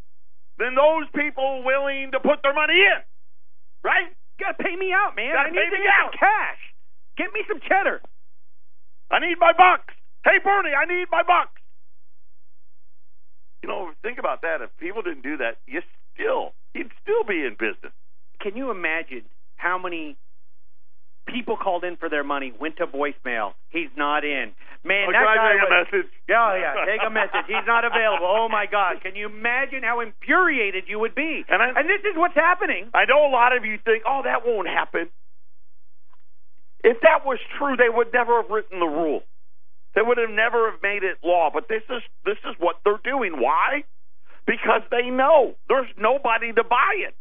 than 0.57 0.75
those 0.75 1.07
people 1.15 1.63
willing 1.63 2.11
to 2.11 2.19
put 2.19 2.41
their 2.43 2.53
money 2.53 2.73
in. 2.73 2.99
Right? 3.83 4.09
You 4.37 4.45
gotta 4.45 4.61
pay 4.61 4.75
me 4.75 4.91
out, 4.93 5.15
man. 5.15 5.33
Gotta 5.33 5.49
I 5.49 5.51
need 5.51 5.71
to 5.71 5.77
get 5.77 5.93
out. 5.93 6.11
some 6.11 6.19
cash. 6.19 6.61
Get 7.17 7.33
me 7.33 7.41
some 7.47 7.59
cheddar. 7.61 8.01
I 9.09 9.19
need 9.19 9.37
my 9.39 9.53
bucks. 9.53 9.93
Hey, 10.25 10.37
Bernie, 10.43 10.75
I 10.75 10.85
need 10.85 11.07
my 11.09 11.23
bucks. 11.23 11.56
You 13.63 13.69
know, 13.69 13.91
think 14.03 14.19
about 14.19 14.41
that. 14.41 14.61
If 14.61 14.69
people 14.77 15.01
didn't 15.01 15.23
do 15.23 15.37
that, 15.37 15.57
you 15.65 15.81
still, 16.13 16.53
you'd 16.73 16.91
still 17.01 17.23
be 17.27 17.45
in 17.45 17.53
business. 17.59 17.93
Can 18.39 18.55
you 18.55 18.69
imagine 18.71 19.23
how 19.55 19.77
many 19.77 20.15
people 21.27 21.57
called 21.57 21.83
in 21.83 21.97
for 21.97 22.07
their 22.07 22.23
money, 22.23 22.53
went 22.59 22.77
to 22.77 22.85
voicemail? 22.87 23.53
He's 23.69 23.89
not 23.97 24.23
in. 24.23 24.53
Man, 24.85 25.09
Oh, 25.09 25.11
that 25.11 25.25
guy 25.35 25.51
take 25.57 25.67
a 25.67 25.73
message? 25.73 26.11
Yeah, 26.29 26.55
yeah. 26.55 26.85
Take 26.85 27.01
a 27.05 27.09
message. 27.09 27.45
He's 27.47 27.65
not 27.67 27.83
available. 27.83 28.27
Oh 28.29 28.47
my 28.47 28.65
God! 28.69 29.01
Can 29.01 29.15
you 29.15 29.25
imagine 29.27 29.81
how 29.83 29.99
infuriated 29.99 30.85
you 30.87 30.99
would 30.99 31.15
be? 31.15 31.43
And 31.49 31.61
I- 31.61 31.73
and 31.75 31.89
this 31.89 31.99
is 32.05 32.15
what's 32.15 32.35
happening. 32.35 32.89
I 32.93 33.05
know 33.05 33.25
a 33.27 33.31
lot 33.33 33.57
of 33.57 33.65
you 33.65 33.77
think, 33.83 34.03
oh, 34.05 34.21
that 34.23 34.45
won't 34.45 34.67
happen. 34.69 35.09
If 36.83 37.01
that 37.01 37.25
was 37.25 37.39
true, 37.57 37.75
they 37.75 37.89
would 37.89 38.13
never 38.13 38.41
have 38.41 38.49
written 38.51 38.79
the 38.79 38.85
rule. 38.87 39.23
They 39.95 40.01
would 40.01 40.17
have 40.17 40.29
never 40.29 40.71
have 40.71 40.81
made 40.83 41.03
it 41.03 41.17
law. 41.23 41.49
But 41.53 41.67
this 41.67 41.83
is 41.89 42.01
this 42.25 42.37
is 42.45 42.55
what 42.59 42.77
they're 42.83 43.01
doing. 43.03 43.41
Why? 43.41 43.83
Because 44.45 44.81
they 44.91 45.09
know 45.09 45.55
there's 45.67 45.89
nobody 45.97 46.53
to 46.53 46.63
buy 46.63 46.93
it. 47.07 47.15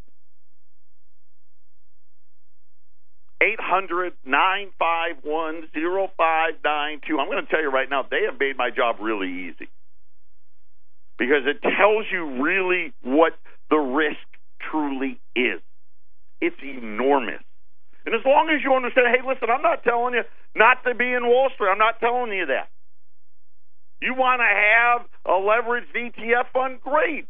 Eight 3.42 3.60
hundred 3.60 4.14
nine 4.24 4.70
five 4.78 5.16
one 5.22 5.68
zero 5.74 6.08
five 6.16 6.54
nine 6.64 7.00
two. 7.06 7.18
I'm 7.18 7.28
going 7.28 7.44
to 7.44 7.50
tell 7.50 7.62
you 7.62 7.70
right 7.70 7.88
now, 7.88 8.02
they 8.08 8.22
have 8.30 8.38
made 8.40 8.56
my 8.56 8.70
job 8.70 8.96
really 9.00 9.48
easy 9.48 9.68
because 11.18 11.44
it 11.46 11.62
tells 11.62 12.06
you 12.10 12.42
really 12.42 12.92
what 13.02 13.32
the 13.70 13.76
risk 13.76 14.16
truly 14.70 15.20
is. 15.34 15.60
It's 16.40 16.56
enormous. 16.62 17.42
And 18.06 18.14
as 18.14 18.22
long 18.24 18.48
as 18.54 18.62
you 18.62 18.72
understand, 18.72 19.08
hey, 19.10 19.26
listen, 19.26 19.50
I'm 19.50 19.62
not 19.62 19.82
telling 19.82 20.14
you 20.14 20.22
not 20.54 20.84
to 20.84 20.94
be 20.94 21.12
in 21.12 21.26
Wall 21.26 21.50
Street. 21.52 21.68
I'm 21.68 21.78
not 21.78 21.98
telling 21.98 22.32
you 22.32 22.46
that. 22.46 22.70
You 24.00 24.14
want 24.14 24.40
to 24.40 24.46
have 24.46 25.06
a 25.26 25.40
leveraged 25.42 25.90
ETF 25.92 26.52
fund? 26.52 26.80
Great. 26.80 27.26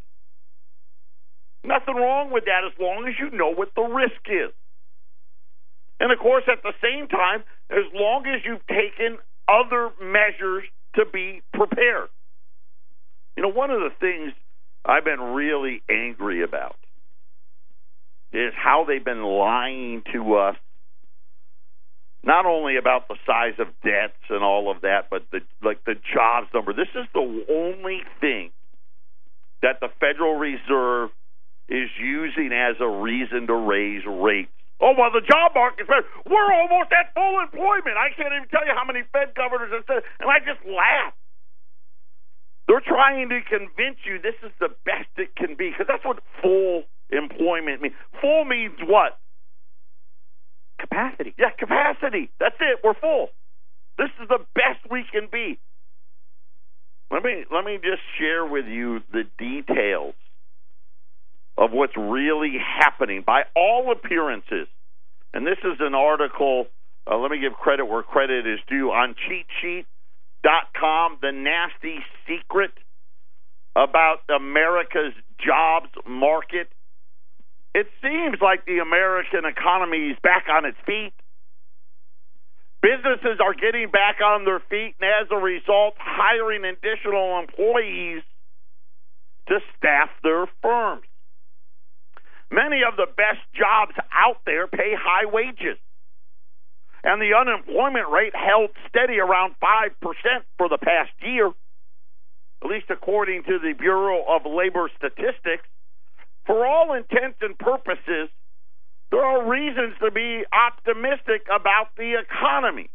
Nothing 1.63 1.95
wrong 1.95 2.31
with 2.31 2.45
that 2.45 2.61
as 2.63 2.77
long 2.79 3.07
as 3.07 3.15
you 3.17 3.35
know 3.35 3.51
what 3.53 3.69
the 3.75 3.81
risk 3.81 4.21
is. 4.29 4.53
And 5.99 6.11
of 6.11 6.19
course, 6.19 6.43
at 6.47 6.61
the 6.61 6.73
same 6.81 7.07
time, 7.07 7.43
as 7.71 7.83
long 7.93 8.27
as 8.27 8.41
you've 8.45 8.65
taken 8.67 9.17
other 9.49 9.89
measures 9.99 10.63
to 10.95 11.05
be 11.11 11.41
prepared. 11.53 12.09
You 13.35 13.43
know, 13.43 13.49
one 13.49 13.71
of 13.71 13.79
the 13.79 13.91
things 13.99 14.33
I've 14.85 15.05
been 15.05 15.19
really 15.19 15.81
angry 15.89 16.43
about 16.43 16.75
is 18.31 18.53
how 18.55 18.85
they've 18.87 19.03
been 19.03 19.23
lying 19.23 20.03
to 20.13 20.35
us 20.35 20.55
not 22.27 22.45
only 22.45 22.75
about 22.75 23.07
the 23.07 23.15
size 23.25 23.55
of 23.57 23.67
debts 23.87 24.19
and 24.29 24.43
all 24.43 24.69
of 24.69 24.81
that, 24.81 25.07
but 25.09 25.23
the 25.31 25.39
like 25.63 25.79
the 25.85 25.95
jobs 26.13 26.51
number. 26.53 26.73
This 26.75 26.91
is 26.91 27.07
the 27.15 27.23
only 27.47 28.03
thing 28.19 28.51
that 29.63 29.79
the 29.79 29.87
Federal 30.03 30.35
Reserve 30.35 31.09
is 31.71 31.87
using 31.95 32.51
as 32.51 32.75
a 32.83 32.87
reason 32.87 33.47
to 33.47 33.55
raise 33.55 34.03
rates. 34.03 34.51
Oh 34.83 34.91
well, 34.91 35.09
the 35.09 35.23
job 35.23 35.55
market's 35.55 35.87
better. 35.87 36.03
We're 36.27 36.51
almost 36.51 36.91
at 36.91 37.15
full 37.15 37.39
employment. 37.39 37.95
I 37.95 38.11
can't 38.11 38.35
even 38.35 38.51
tell 38.51 38.67
you 38.67 38.75
how 38.75 38.83
many 38.83 39.07
Fed 39.15 39.31
governors 39.31 39.71
have 39.71 39.87
said, 39.87 40.03
and 40.19 40.27
I 40.27 40.43
just 40.43 40.59
laugh. 40.67 41.15
They're 42.67 42.83
trying 42.83 43.31
to 43.31 43.39
convince 43.47 44.03
you 44.03 44.19
this 44.19 44.35
is 44.43 44.51
the 44.59 44.75
best 44.83 45.07
it 45.15 45.31
can 45.39 45.55
be 45.55 45.71
because 45.71 45.87
that's 45.87 46.03
what 46.03 46.19
full 46.43 46.83
employment 47.07 47.81
means. 47.81 47.95
Full 48.19 48.43
means 48.43 48.75
what? 48.83 49.15
Capacity. 50.79 51.33
Yeah, 51.37 51.49
capacity. 51.57 52.29
That's 52.39 52.55
it. 52.59 52.79
We're 52.83 52.93
full. 52.93 53.29
This 53.97 54.09
is 54.21 54.29
the 54.29 54.39
best 54.53 54.79
we 54.91 55.03
can 55.11 55.27
be. 55.31 55.59
Let 57.09 57.23
me 57.23 57.45
let 57.51 57.65
me 57.65 57.79
just 57.81 58.01
share 58.19 58.45
with 58.45 58.65
you 58.65 58.99
the 59.11 59.23
details 59.37 60.13
of 61.57 61.71
what's 61.71 61.97
really 61.97 62.57
happening 62.79 63.23
by 63.25 63.43
all 63.55 63.91
appearances. 63.91 64.67
And 65.33 65.45
this 65.45 65.57
is 65.63 65.77
an 65.79 65.95
article. 65.95 66.67
Uh, 67.09 67.17
let 67.17 67.31
me 67.31 67.39
give 67.39 67.53
credit 67.53 67.85
where 67.85 68.03
credit 68.03 68.45
is 68.45 68.59
due 68.69 68.91
on 68.91 69.15
CheatSheet.com. 69.15 71.17
The 71.21 71.31
nasty 71.31 71.99
secret 72.27 72.71
about 73.75 74.17
America's 74.29 75.13
jobs 75.39 75.89
market. 76.07 76.69
It 77.77 77.85
seems 78.01 78.41
like 78.41 78.65
the 78.65 78.79
American 78.79 79.45
economy 79.45 80.09
is 80.09 80.17
back 80.23 80.49
on 80.49 80.65
its 80.65 80.79
feet. 80.87 81.13
Businesses 82.81 83.37
are 83.37 83.53
getting 83.53 83.91
back 83.91 84.17
on 84.17 84.45
their 84.45 84.61
feet, 84.65 84.95
and 84.99 85.05
as 85.05 85.29
a 85.29 85.37
result, 85.37 85.93
hiring 85.99 86.65
additional 86.65 87.37
employees 87.37 88.23
to 89.49 89.59
staff 89.77 90.09
their 90.23 90.47
firms. 90.63 91.05
Many 92.49 92.81
of 92.81 92.97
the 92.97 93.05
best 93.05 93.45
jobs 93.53 93.93
out 94.11 94.41
there 94.47 94.65
pay 94.65 94.97
high 94.97 95.29
wages. 95.29 95.77
And 97.03 97.21
the 97.21 97.37
unemployment 97.37 98.09
rate 98.09 98.33
held 98.35 98.71
steady 98.89 99.19
around 99.19 99.53
5% 99.61 100.01
for 100.57 100.67
the 100.67 100.79
past 100.81 101.13
year, 101.21 101.53
at 102.63 102.67
least 102.67 102.89
according 102.89 103.43
to 103.43 103.59
the 103.59 103.73
Bureau 103.77 104.25
of 104.27 104.49
Labor 104.49 104.89
Statistics. 104.97 105.69
For 106.47 106.65
all 106.65 106.93
intents 106.93 107.37
and 107.41 107.57
purposes, 107.59 108.29
there 109.11 109.23
are 109.23 109.47
reasons 109.47 109.95
to 110.01 110.11
be 110.11 110.43
optimistic 110.51 111.45
about 111.53 111.95
the 111.97 112.15
economy. 112.19 112.89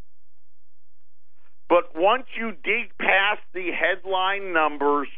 But 1.69 1.95
once 1.95 2.25
you 2.37 2.53
dig 2.53 2.97
past 2.99 3.41
the 3.55 3.71
headline 3.73 4.53
numbers, 4.53 5.09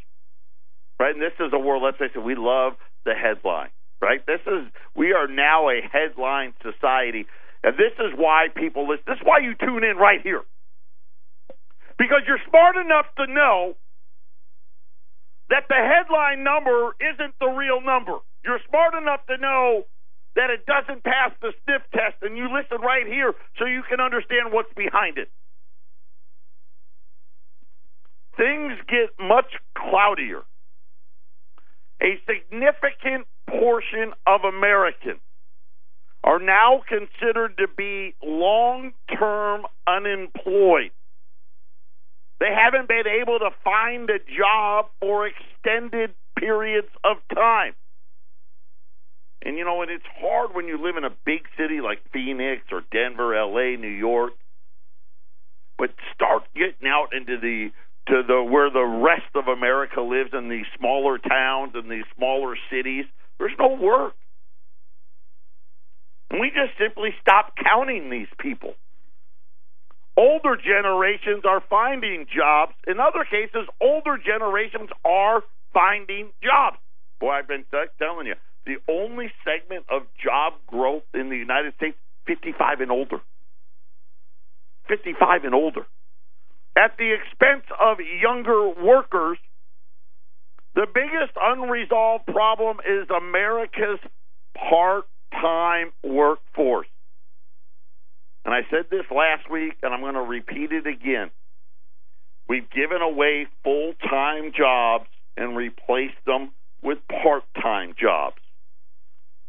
right, 1.01 1.15
and 1.15 1.23
this 1.23 1.35
is 1.41 1.53
a 1.53 1.59
world, 1.59 1.83
let's 1.83 1.99
face 1.99 2.11
it, 2.15 2.23
we 2.23 2.35
love 2.35 2.75
the 3.05 3.15
headline, 3.15 3.71
right? 4.01 4.25
This 4.27 4.41
is, 4.47 4.67
we 4.95 5.13
are 5.13 5.27
now 5.27 5.69
a 5.69 5.81
headline 5.81 6.55
society. 6.63 7.27
And 7.63 7.75
this 7.75 7.95
is 7.99 8.13
why 8.17 8.49
people 8.55 8.89
listen. 8.89 9.05
This 9.07 9.17
is 9.17 9.25
why 9.25 9.39
you 9.39 9.55
tune 9.55 9.85
in 9.85 9.97
right 9.97 10.21
here. 10.23 10.43
Because 11.99 12.23
you're 12.27 12.43
smart 12.49 12.77
enough 12.77 13.07
to 13.17 13.33
know 13.33 13.75
that 15.51 15.65
the 15.69 15.77
headline 15.77 16.45
number 16.45 16.95
isn't 17.01 17.35
the 17.41 17.49
real 17.49 17.81
number. 17.81 18.19
You're 18.45 18.61
smart 18.69 18.95
enough 18.95 19.27
to 19.27 19.37
know 19.39 19.85
that 20.37 20.51
it 20.51 20.67
doesn't 20.67 21.05
pass 21.05 21.31
the 21.41 21.53
sniff 21.65 21.83
test, 21.93 22.17
and 22.23 22.37
you 22.37 22.49
listen 22.53 22.81
right 22.81 23.07
here 23.07 23.33
so 23.59 23.67
you 23.67 23.83
can 23.89 24.01
understand 24.01 24.53
what's 24.53 24.73
behind 24.75 25.19
it. 25.19 25.31
Things 28.37 28.73
get 28.89 29.11
much 29.19 29.53
cloudier. 29.79 30.43
A 32.03 32.19
significant 32.27 33.27
portion 33.49 34.13
of 34.27 34.41
Americans 34.43 35.21
are 36.25 36.41
now 36.41 36.83
considered 36.89 37.57
to 37.59 37.69
be 37.77 38.15
long 38.23 38.93
term 39.17 39.63
unemployed. 39.87 40.91
They 42.45 42.53
haven't 42.53 42.89
been 42.89 43.07
able 43.09 43.39
to 43.39 43.49
find 43.65 44.11
a 44.11 44.19
job 44.19 44.89
for 45.01 45.27
extended 45.27 46.11
periods 46.39 46.89
of 47.03 47.17
time. 47.35 47.73
And 49.41 49.57
you 49.57 49.65
know, 49.65 49.81
and 49.81 49.91
it's 49.91 50.05
hard 50.21 50.51
when 50.55 50.69
you 50.69 50.77
live 50.77 50.99
in 50.99 51.05
a 51.05 51.17
big 51.25 51.49
city 51.57 51.81
like 51.81 52.01
Phoenix 52.13 52.65
or 52.71 52.83
Denver, 52.93 53.35
LA, 53.35 53.81
New 53.81 53.89
York. 53.89 54.33
But 55.79 55.95
start 56.13 56.43
getting 56.55 56.87
out 56.87 57.15
into 57.17 57.41
the 57.41 57.71
to 58.09 58.23
the 58.29 58.43
where 58.45 58.69
the 58.69 58.85
rest 58.85 59.35
of 59.35 59.49
America 59.49 60.03
lives 60.03 60.31
in 60.35 60.51
these 60.51 60.67
smaller 60.79 61.17
towns 61.17 61.73
and 61.75 61.91
these 61.91 62.05
smaller 62.15 62.59
cities. 62.71 63.07
There's 63.39 63.57
no 63.59 63.69
work. 63.69 64.13
And 66.31 66.41
we 66.41 66.49
just 66.49 66.77
simply 66.79 67.15
stop 67.23 67.55
counting 67.57 68.11
these 68.11 68.29
people. 68.39 68.75
Older 70.17 70.57
generations 70.57 71.45
are 71.45 71.63
finding 71.69 72.27
jobs. 72.35 72.73
In 72.87 73.01
other 73.01 73.25
cases, 73.25 73.67
older 73.81 74.17
generations 74.17 74.91
are 75.05 75.43
finding 75.73 76.31
jobs. 76.43 76.77
Boy, 77.21 77.31
I've 77.31 77.49
been 77.49 77.65
t- 77.71 77.85
telling 77.99 78.27
you, 78.27 78.35
the 78.65 78.77
only 78.89 79.33
segment 79.45 79.85
of 79.91 80.03
job 80.23 80.55
growth 80.67 81.03
in 81.13 81.31
the 81.31 81.37
United 81.37 81.75
States 81.77 81.97
55 82.27 82.81
and 82.81 82.91
older. 82.91 83.21
55 84.89 85.45
and 85.45 85.55
older. 85.55 85.87
At 86.77 86.97
the 86.99 87.13
expense 87.15 87.65
of 87.81 87.99
younger 88.01 88.69
workers, 88.69 89.39
the 90.75 90.87
biggest 90.93 91.33
unresolved 91.41 92.27
problem 92.27 92.79
is 92.81 93.09
America's 93.11 94.01
part 94.55 95.05
time 95.33 95.93
workforce. 96.03 96.89
And 98.45 98.55
I 98.55 98.61
said 98.71 98.87
this 98.91 99.05
last 99.11 99.51
week, 99.51 99.75
and 99.83 99.95
I'm 99.95 100.01
going 100.01 100.15
to 100.15 100.21
repeat 100.21 100.73
it 100.73 100.87
again. 100.87 101.31
We've 102.49 102.69
given 102.71 103.01
away 103.01 103.47
full 103.63 103.95
time 104.09 104.53
jobs 104.57 105.07
and 105.37 105.57
replaced 105.57 106.23
them 106.27 106.53
with 106.83 106.99
part 107.09 107.45
time 107.61 107.95
jobs. 107.99 108.37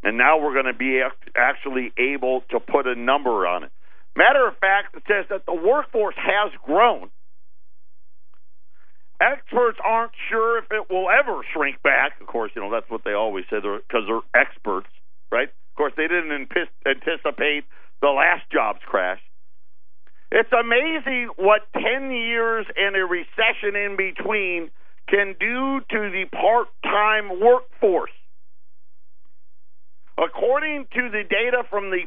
And 0.03 0.17
now 0.17 0.39
we're 0.39 0.53
going 0.53 0.71
to 0.71 0.77
be 0.77 1.01
actually 1.35 1.91
able 1.97 2.41
to 2.51 2.59
put 2.59 2.87
a 2.87 2.95
number 2.95 3.47
on 3.47 3.63
it. 3.63 3.71
Matter 4.15 4.47
of 4.47 4.55
fact, 4.57 4.95
it 4.95 5.03
says 5.07 5.25
that 5.29 5.45
the 5.45 5.53
workforce 5.53 6.15
has 6.15 6.51
grown. 6.63 7.09
Experts 9.19 9.79
aren't 9.83 10.11
sure 10.29 10.59
if 10.59 10.65
it 10.71 10.89
will 10.89 11.07
ever 11.09 11.41
shrink 11.53 11.81
back. 11.81 12.21
Of 12.21 12.27
course, 12.27 12.51
you 12.55 12.61
know 12.61 12.71
that's 12.71 12.89
what 12.89 13.03
they 13.03 13.13
always 13.13 13.45
say 13.49 13.57
because 13.57 14.03
they're, 14.07 14.21
they're 14.33 14.41
experts, 14.41 14.87
right? 15.31 15.47
Of 15.47 15.75
course, 15.75 15.93
they 15.97 16.07
didn't 16.07 16.31
anticipate 16.85 17.65
the 18.01 18.09
last 18.09 18.43
jobs 18.51 18.79
crash. 18.85 19.19
It's 20.31 20.51
amazing 20.51 21.29
what 21.37 21.61
10 21.73 22.11
years 22.11 22.65
and 22.75 22.95
a 22.95 23.05
recession 23.05 23.75
in 23.75 23.95
between 23.97 24.69
can 25.07 25.35
do 25.39 25.79
to 25.91 26.09
the 26.11 26.25
part 26.31 26.67
time 26.83 27.39
workforce. 27.39 28.11
According 30.17 30.87
to 30.93 31.09
the 31.09 31.23
data 31.29 31.63
from 31.69 31.91
the 31.91 32.03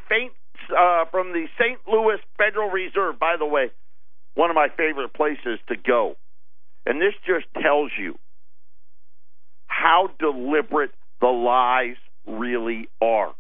uh, 0.77 1.05
from 1.11 1.33
the 1.33 1.46
St. 1.59 1.79
Louis 1.87 2.18
Federal 2.37 2.70
Reserve, 2.70 3.18
by 3.18 3.37
the 3.38 3.46
way, 3.46 3.70
one 4.35 4.51
of 4.51 4.57
my 4.57 4.68
favorite 4.77 5.14
places 5.14 5.59
to 5.68 5.77
go, 5.77 6.16
and 6.87 7.01
this 7.01 7.14
just 7.27 7.46
tells 7.62 7.90
you 7.98 8.18
how 9.66 10.09
deliberate 10.18 10.90
the 11.20 11.29
lies 11.29 11.96
really 12.27 12.88
are. 13.01 13.35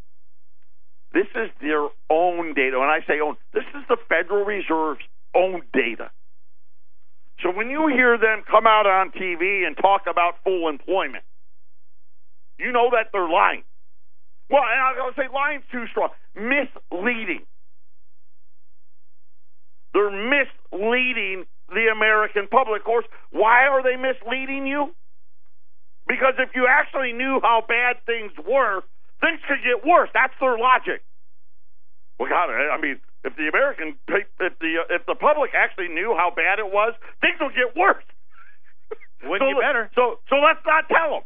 This 1.18 1.26
is 1.34 1.50
their 1.60 1.82
own 2.10 2.54
data. 2.54 2.78
When 2.78 2.88
I 2.88 3.00
say 3.04 3.18
own, 3.18 3.34
this 3.52 3.64
is 3.74 3.82
the 3.88 3.96
Federal 4.08 4.44
Reserve's 4.44 5.02
own 5.34 5.62
data. 5.72 6.12
So 7.42 7.50
when 7.50 7.70
you 7.70 7.88
hear 7.88 8.16
them 8.16 8.44
come 8.48 8.68
out 8.68 8.86
on 8.86 9.10
TV 9.10 9.66
and 9.66 9.76
talk 9.76 10.02
about 10.08 10.34
full 10.44 10.68
employment, 10.68 11.24
you 12.56 12.70
know 12.70 12.90
that 12.92 13.10
they're 13.12 13.28
lying. 13.28 13.64
Well, 14.48 14.62
and 14.62 14.80
I 14.80 15.04
will 15.04 15.12
say 15.16 15.26
lying's 15.34 15.64
too 15.72 15.86
strong. 15.90 16.10
Misleading. 16.36 17.42
They're 19.94 20.14
misleading 20.14 21.46
the 21.68 21.88
American 21.90 22.46
public. 22.46 22.82
Of 22.82 22.86
course, 22.86 23.06
why 23.32 23.66
are 23.66 23.82
they 23.82 23.96
misleading 23.96 24.68
you? 24.68 24.94
Because 26.06 26.34
if 26.38 26.50
you 26.54 26.68
actually 26.70 27.12
knew 27.12 27.40
how 27.42 27.64
bad 27.66 27.96
things 28.06 28.30
were, 28.46 28.82
things 29.20 29.40
could 29.48 29.64
get 29.66 29.84
worse. 29.84 30.10
That's 30.14 30.34
their 30.38 30.56
logic. 30.56 31.02
Well, 32.18 32.28
God, 32.28 32.50
I 32.50 32.80
mean, 32.80 32.98
if 33.24 33.36
the 33.36 33.48
American, 33.48 33.94
if 34.08 34.58
the 34.58 34.82
uh, 34.82 34.94
if 34.94 35.06
the 35.06 35.14
public 35.14 35.52
actually 35.54 35.88
knew 35.88 36.14
how 36.16 36.32
bad 36.34 36.58
it 36.58 36.66
was, 36.66 36.94
things 37.20 37.36
would 37.40 37.54
get 37.54 37.76
worse. 37.76 38.04
Wouldn't 39.22 39.50
so, 39.54 39.60
better? 39.60 39.90
So, 39.94 40.18
so 40.28 40.36
let's 40.36 40.60
not 40.66 40.88
tell 40.88 41.22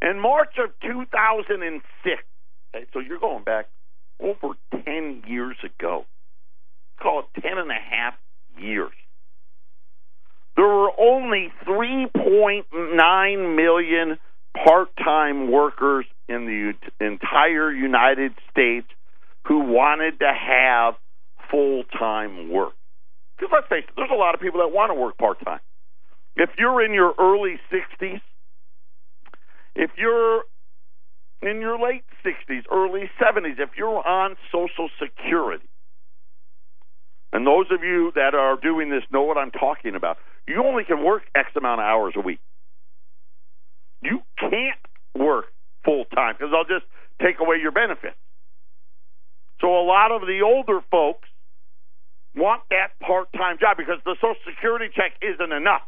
them. 0.00 0.10
In 0.10 0.20
March 0.20 0.54
of 0.58 0.70
2006, 0.80 2.22
okay, 2.74 2.86
so 2.92 2.98
you're 2.98 3.20
going 3.20 3.44
back 3.44 3.68
over 4.20 4.54
10 4.84 5.22
years 5.26 5.56
ago, 5.64 6.06
call 7.00 7.20
it 7.20 7.40
10 7.40 7.58
and 7.58 7.70
a 7.70 7.74
half 7.74 8.14
years. 8.58 8.92
There 10.56 10.66
were 10.66 10.90
only 11.00 11.52
3.9 11.66 13.56
million 13.56 14.18
part 14.54 14.88
time 14.96 15.50
workers 15.50 16.04
in 16.32 16.46
the 16.46 17.04
entire 17.04 17.70
United 17.70 18.32
States 18.50 18.86
who 19.46 19.60
wanted 19.60 20.20
to 20.20 20.32
have 20.32 20.94
full 21.50 21.84
time 21.98 22.50
work. 22.50 22.72
Because 23.36 23.50
let's 23.52 23.68
face 23.68 23.84
it, 23.86 23.94
there's 23.96 24.10
a 24.12 24.18
lot 24.18 24.34
of 24.34 24.40
people 24.40 24.60
that 24.60 24.72
want 24.72 24.90
to 24.90 24.94
work 24.94 25.18
part 25.18 25.44
time. 25.44 25.60
If 26.36 26.50
you're 26.58 26.82
in 26.84 26.92
your 26.92 27.12
early 27.18 27.60
60s, 27.70 28.20
if 29.74 29.90
you're 29.96 30.44
in 31.42 31.60
your 31.60 31.78
late 31.78 32.04
60s, 32.24 32.62
early 32.70 33.10
70s, 33.20 33.58
if 33.58 33.70
you're 33.76 34.06
on 34.06 34.36
Social 34.50 34.88
Security, 35.02 35.66
and 37.32 37.46
those 37.46 37.66
of 37.70 37.82
you 37.82 38.12
that 38.14 38.34
are 38.34 38.56
doing 38.60 38.90
this 38.90 39.02
know 39.10 39.22
what 39.22 39.38
I'm 39.38 39.50
talking 39.50 39.94
about, 39.94 40.18
you 40.46 40.62
only 40.64 40.84
can 40.84 41.02
work 41.02 41.22
X 41.34 41.48
amount 41.56 41.80
of 41.80 41.84
hours 41.84 42.14
a 42.16 42.20
week. 42.20 42.40
You 44.02 44.20
can't 44.38 44.78
work 45.14 45.46
full 45.84 46.04
time 46.14 46.34
because 46.38 46.52
they'll 46.52 46.78
just 46.78 46.86
take 47.20 47.40
away 47.40 47.56
your 47.60 47.72
benefits. 47.72 48.16
So 49.60 49.68
a 49.68 49.84
lot 49.86 50.10
of 50.10 50.22
the 50.22 50.42
older 50.42 50.80
folks 50.90 51.28
want 52.34 52.62
that 52.70 52.98
part 53.00 53.32
time 53.32 53.58
job 53.60 53.76
because 53.76 53.98
the 54.04 54.16
Social 54.16 54.40
Security 54.48 54.86
check 54.94 55.12
isn't 55.22 55.52
enough. 55.52 55.82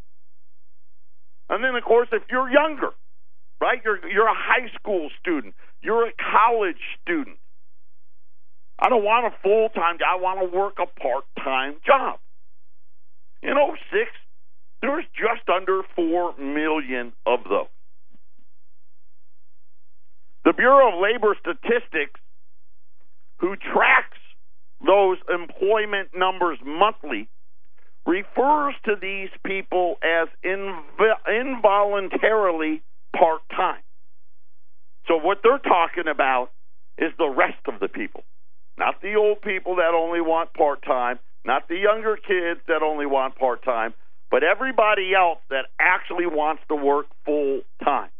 And 1.49 1.63
then, 1.63 1.75
of 1.75 1.85
course, 1.85 2.09
if 2.13 2.23
you're 2.31 2.51
younger, 2.51 2.91
right, 3.61 3.81
you're 3.85 4.07
you're 4.09 4.29
a 4.29 4.35
high 4.37 4.71
school 4.79 5.11
student, 5.21 5.55
you're 5.83 6.07
a 6.07 6.13
college 6.33 6.81
student. 7.03 7.37
I 8.79 8.89
don't 8.89 9.05
want 9.05 9.27
a 9.27 9.37
full 9.43 9.69
time. 9.71 9.99
Job. 9.99 10.09
I 10.09 10.21
want 10.21 10.41
to 10.41 10.57
work 10.57 10.79
a 10.79 10.87
part 11.01 11.25
time 11.43 11.77
job. 11.87 12.19
In 13.43 13.55
06, 13.55 14.11
there 14.81 14.91
was 14.91 15.05
just 15.13 15.49
under 15.49 15.83
four 15.95 16.37
million 16.39 17.13
of 17.27 17.41
those. 17.49 17.74
The 20.45 20.53
Bureau 20.53 20.93
of 20.93 21.01
Labor 21.01 21.37
Statistics, 21.41 22.21
who 23.39 23.57
tracks 23.57 24.19
those 24.87 25.17
employment 25.33 26.11
numbers 26.15 26.59
monthly, 26.65 27.29
refers 28.07 28.75
to 28.85 28.95
these 29.01 29.31
people 29.47 29.97
as 30.03 30.29
inv- 30.45 31.27
involuntarily 31.27 32.83
part 33.17 33.41
time. 33.51 33.81
So, 35.09 35.17
what 35.17 35.39
they're 35.43 35.59
talking 35.59 36.09
about 36.11 36.51
is 36.99 37.13
the 37.19 37.29
rest 37.29 37.61
of 37.67 37.81
the 37.81 37.89
people, 37.89 38.23
not 38.79 39.01
the 39.01 39.15
old 39.15 39.41
people 39.41 39.77
that 39.77 39.95
only 39.95 40.21
want 40.21 40.53
part 40.53 40.83
time, 40.83 41.19
not 41.45 41.69
the 41.69 41.77
younger 41.77 42.17
kids 42.17 42.61
that 42.69 42.83
only 42.83 43.07
want 43.07 43.37
part 43.37 43.65
time, 43.65 43.95
but 44.31 44.43
everybody 44.43 45.15
else 45.15 45.39
that 45.51 45.67
actually 45.81 46.27
wants 46.27 46.63
to 46.69 46.77
work 46.77 47.07
full 47.25 47.61
time. 47.83 48.11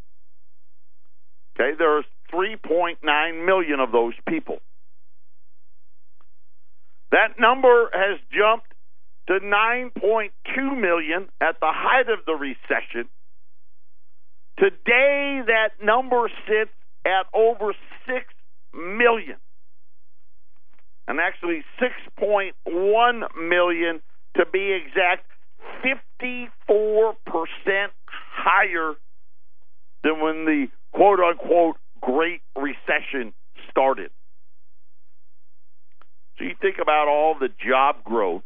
Okay, 1.55 1.75
there's 1.77 2.05
3.9 2.33 3.45
million 3.45 3.79
of 3.79 3.91
those 3.91 4.13
people. 4.27 4.57
That 7.11 7.39
number 7.39 7.89
has 7.93 8.19
jumped 8.31 8.67
to 9.27 9.39
9.2 9.39 10.79
million 10.79 11.29
at 11.41 11.59
the 11.59 11.71
height 11.71 12.09
of 12.09 12.25
the 12.25 12.33
recession. 12.33 13.09
Today, 14.57 15.41
that 15.47 15.69
number 15.83 16.29
sits 16.47 16.71
at 17.05 17.25
over 17.33 17.73
6 18.07 18.25
million. 18.73 19.37
And 21.07 21.19
actually, 21.19 21.63
6.1 21.81 22.53
million 23.47 24.01
to 24.35 24.45
be 24.51 24.73
exact, 24.73 25.25
54% 25.83 26.49
higher 28.07 28.93
than 30.03 30.19
when 30.21 30.45
the 30.45 30.67
quote 30.93 31.19
unquote 31.19 31.77
Great 32.05 32.41
Recession 32.55 33.33
started. 33.71 34.11
So 36.37 36.43
you 36.43 36.55
think 36.61 36.77
about 36.79 37.07
all 37.07 37.35
the 37.39 37.49
job 37.67 38.03
growth. 38.03 38.43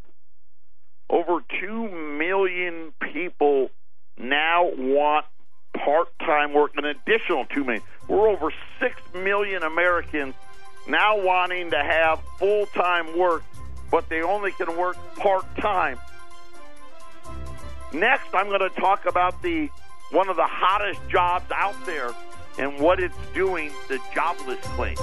Over 1.09 1.41
2 1.59 1.89
million 2.17 2.93
people 3.01 3.69
now 4.17 4.69
want 4.77 5.25
part 5.75 6.07
time 6.19 6.53
work, 6.53 6.71
an 6.77 6.85
additional 6.85 7.45
2 7.45 7.63
million. 7.65 7.83
We're 8.07 8.29
over 8.29 8.53
6 8.79 9.01
million 9.15 9.63
Americans 9.63 10.35
now 10.87 11.21
wanting 11.21 11.71
to 11.71 11.79
have 11.79 12.21
full 12.37 12.65
time 12.67 13.17
work, 13.17 13.43
but 13.91 14.07
they 14.07 14.21
only 14.21 14.51
can 14.53 14.77
work 14.77 14.95
part 15.17 15.43
time. 15.57 15.99
Next, 17.91 18.33
I'm 18.33 18.47
going 18.47 18.61
to 18.61 18.69
talk 18.79 19.05
about 19.05 19.41
the 19.41 19.69
one 20.11 20.29
of 20.29 20.37
the 20.37 20.47
hottest 20.47 21.01
jobs 21.09 21.51
out 21.51 21.75
there 21.85 22.13
and 22.59 22.77
what 22.79 22.99
it's 22.99 23.15
doing, 23.33 23.71
the 23.87 23.99
jobless 24.13 24.59
claim. 24.75 24.97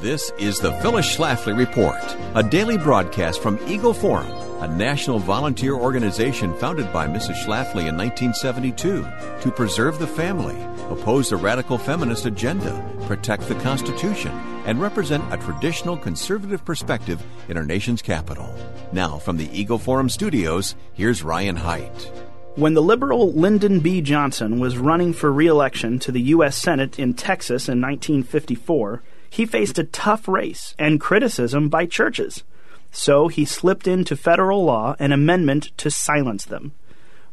This 0.00 0.30
is 0.38 0.58
the 0.58 0.72
Phyllis 0.82 1.16
Schlafly 1.16 1.56
Report, 1.56 2.02
a 2.34 2.42
daily 2.42 2.76
broadcast 2.76 3.40
from 3.40 3.58
Eagle 3.66 3.94
Forum, 3.94 4.30
a 4.62 4.68
national 4.68 5.18
volunteer 5.18 5.74
organization 5.74 6.54
founded 6.58 6.92
by 6.92 7.06
Mrs. 7.06 7.44
Schlafly 7.44 7.88
in 7.88 7.96
1972 7.96 9.06
to 9.40 9.50
preserve 9.50 9.98
the 9.98 10.06
family, 10.06 10.56
oppose 10.90 11.30
the 11.30 11.36
radical 11.36 11.78
feminist 11.78 12.26
agenda, 12.26 12.84
protect 13.06 13.48
the 13.48 13.54
Constitution, 13.56 14.32
and 14.66 14.80
represent 14.80 15.24
a 15.32 15.38
traditional 15.38 15.96
conservative 15.96 16.64
perspective 16.64 17.22
in 17.48 17.56
our 17.56 17.64
nation's 17.64 18.02
capital. 18.02 18.54
Now, 18.92 19.18
from 19.18 19.36
the 19.38 19.48
Eagle 19.58 19.78
Forum 19.78 20.08
studios, 20.08 20.74
here's 20.92 21.22
Ryan 21.22 21.56
Haidt. 21.56 22.25
When 22.56 22.72
the 22.72 22.80
liberal 22.80 23.32
Lyndon 23.32 23.80
B. 23.80 24.00
Johnson 24.00 24.58
was 24.58 24.78
running 24.78 25.12
for 25.12 25.30
re-election 25.30 25.98
to 25.98 26.10
the 26.10 26.22
U.S. 26.22 26.56
Senate 26.56 26.98
in 26.98 27.12
Texas 27.12 27.68
in 27.68 27.82
1954, 27.82 29.02
he 29.28 29.44
faced 29.44 29.78
a 29.78 29.84
tough 29.84 30.26
race 30.26 30.74
and 30.78 30.98
criticism 30.98 31.68
by 31.68 31.84
churches. 31.84 32.44
So 32.90 33.28
he 33.28 33.44
slipped 33.44 33.86
into 33.86 34.16
federal 34.16 34.64
law 34.64 34.96
an 34.98 35.12
amendment 35.12 35.70
to 35.76 35.90
silence 35.90 36.46
them. 36.46 36.72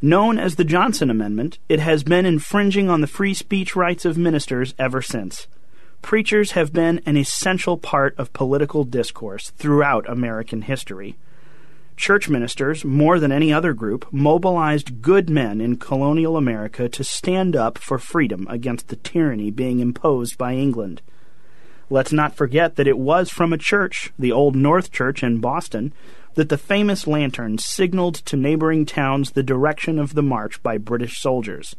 Known 0.02 0.38
as 0.38 0.58
the 0.58 0.66
Johnson 0.66 1.10
Amendment, 1.10 1.58
it 1.70 1.80
has 1.80 2.04
been 2.04 2.26
infringing 2.26 2.90
on 2.90 3.00
the 3.00 3.08
free 3.08 3.34
speech 3.34 3.78
rights 3.78 4.04
of 4.04 4.18
ministers 4.18 4.76
ever 4.78 5.02
since. 5.02 5.48
Preachers 6.02 6.52
have 6.52 6.74
been 6.74 7.02
an 7.06 7.16
essential 7.16 7.78
part 7.78 8.14
of 8.18 8.34
political 8.34 8.84
discourse 8.84 9.52
throughout 9.52 10.10
American 10.10 10.64
history. 10.64 11.16
Church 11.96 12.30
ministers, 12.30 12.84
more 12.84 13.20
than 13.20 13.32
any 13.32 13.54
other 13.54 13.74
group, 13.74 14.06
mobilized 14.12 15.02
good 15.02 15.30
men 15.30 15.62
in 15.62 15.78
colonial 15.78 16.38
America 16.38 16.90
to 16.90 17.04
stand 17.04 17.56
up 17.56 17.78
for 17.78 17.98
freedom 17.98 18.48
against 18.50 18.88
the 18.88 18.96
tyranny 18.96 19.52
being 19.52 19.80
imposed 19.80 20.38
by 20.38 20.54
England. 20.54 21.02
Let's 21.90 22.12
not 22.12 22.36
forget 22.36 22.76
that 22.76 22.88
it 22.88 22.98
was 22.98 23.30
from 23.30 23.54
a 23.54 23.58
church, 23.58 24.12
the 24.18 24.32
Old 24.32 24.56
North 24.56 24.92
Church 24.92 25.24
in 25.24 25.40
Boston, 25.40 25.94
that 26.36 26.50
the 26.50 26.58
famous 26.58 27.06
lantern 27.06 27.58
signaled 27.58 28.16
to 28.16 28.36
neighboring 28.36 28.86
towns 28.86 29.32
the 29.32 29.44
direction 29.44 30.00
of 30.00 30.16
the 30.16 30.24
march 30.24 30.62
by 30.64 30.78
British 30.78 31.20
soldiers. 31.20 31.76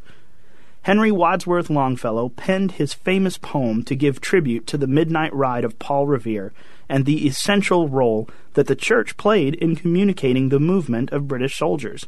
Henry 0.83 1.11
Wadsworth 1.11 1.69
Longfellow 1.69 2.29
penned 2.29 2.73
his 2.73 2.93
famous 2.93 3.37
poem 3.37 3.83
to 3.83 3.95
give 3.95 4.21
tribute 4.21 4.67
to 4.67 4.77
the 4.77 4.87
midnight 4.87 5.33
ride 5.33 5.65
of 5.65 5.79
Paul 5.79 6.05
Revere 6.05 6.53
and 6.87 7.05
the 7.05 7.27
essential 7.27 7.87
role 7.87 8.29
that 8.53 8.67
the 8.67 8.75
church 8.75 9.17
played 9.17 9.55
in 9.55 9.75
communicating 9.75 10.49
the 10.49 10.59
movement 10.59 11.11
of 11.11 11.27
British 11.27 11.57
soldiers. 11.57 12.05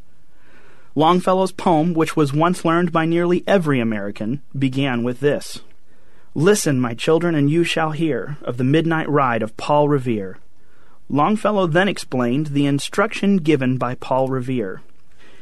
Longfellow's 0.96 1.52
poem, 1.52 1.94
which 1.94 2.16
was 2.16 2.34
once 2.34 2.66
learned 2.66 2.92
by 2.92 3.06
nearly 3.06 3.44
every 3.46 3.80
American, 3.80 4.42
began 4.58 5.04
with 5.04 5.20
this 5.20 5.62
Listen, 6.34 6.80
my 6.80 6.94
children, 6.94 7.34
and 7.34 7.50
you 7.50 7.63
shall 7.63 7.92
hear 7.92 8.38
of 8.42 8.58
the 8.58 8.63
midnight 8.63 9.10
ride 9.10 9.42
of 9.42 9.58
Paul 9.58 9.90
Revere. 9.90 10.38
Longfellow 11.10 11.68
then 11.68 11.88
explained 11.88 12.48
the 12.48 12.66
instruction 12.66 13.38
given 13.38 13.78
by 13.78 13.96
Paul 13.96 14.28
Revere. 14.28 14.82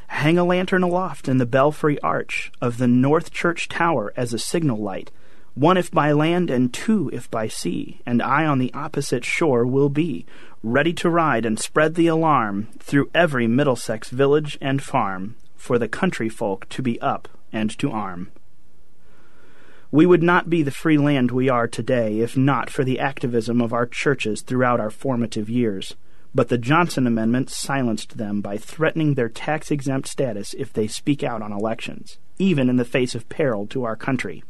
Hang 0.07 0.37
a 0.37 0.43
lantern 0.43 0.83
aloft 0.83 1.27
in 1.27 1.37
the 1.37 1.45
belfry 1.45 1.99
arch 2.01 2.51
of 2.61 2.77
the 2.77 2.87
North 2.87 3.31
Church 3.31 3.67
Tower 3.67 4.13
as 4.15 4.33
a 4.33 4.39
signal 4.39 4.77
light 4.77 5.11
one 5.55 5.77
if 5.77 5.89
by 5.89 6.11
land 6.11 6.49
and 6.51 6.73
two 6.73 7.09
if 7.13 7.31
by 7.31 7.47
sea, 7.47 8.01
and 8.05 8.21
I 8.21 8.45
on 8.45 8.59
the 8.59 8.73
opposite 8.73 9.23
shore 9.23 9.65
will 9.65 9.87
be, 9.89 10.25
ready 10.61 10.91
to 10.93 11.09
ride 11.09 11.45
and 11.45 11.57
spread 11.57 11.95
the 11.95 12.07
alarm 12.07 12.67
through 12.77 13.09
every 13.15 13.47
Middlesex 13.47 14.09
village 14.09 14.57
and 14.59 14.83
farm, 14.83 15.35
for 15.55 15.79
the 15.79 15.87
country 15.87 16.27
folk 16.27 16.67
to 16.69 16.81
be 16.81 16.99
up 16.99 17.29
and 17.53 17.75
to 17.79 17.89
arm. 17.89 18.31
We 19.91 20.05
would 20.05 20.23
not 20.23 20.49
be 20.49 20.61
the 20.61 20.71
free 20.71 20.97
land 20.97 21.31
we 21.31 21.47
are 21.47 21.69
today 21.69 22.19
if 22.19 22.35
not 22.35 22.69
for 22.69 22.83
the 22.83 22.99
activism 22.99 23.61
of 23.61 23.71
our 23.71 23.85
churches 23.85 24.41
throughout 24.41 24.81
our 24.81 24.89
formative 24.89 25.49
years. 25.49 25.95
But 26.33 26.49
the 26.49 26.57
Johnson 26.57 27.07
Amendment 27.07 27.49
silenced 27.49 28.17
them 28.17 28.41
by 28.41 28.57
threatening 28.57 29.13
their 29.13 29.29
tax 29.29 29.71
exempt 29.71 30.09
status 30.09 30.53
if 30.55 30.73
they 30.73 30.87
speak 30.87 31.23
out 31.23 31.41
on 31.41 31.53
elections, 31.53 32.17
even 32.37 32.69
in 32.69 32.75
the 32.75 32.83
face 32.83 33.15
of 33.15 33.29
peril 33.29 33.65
to 33.67 33.85
our 33.85 33.95
country. 33.95 34.43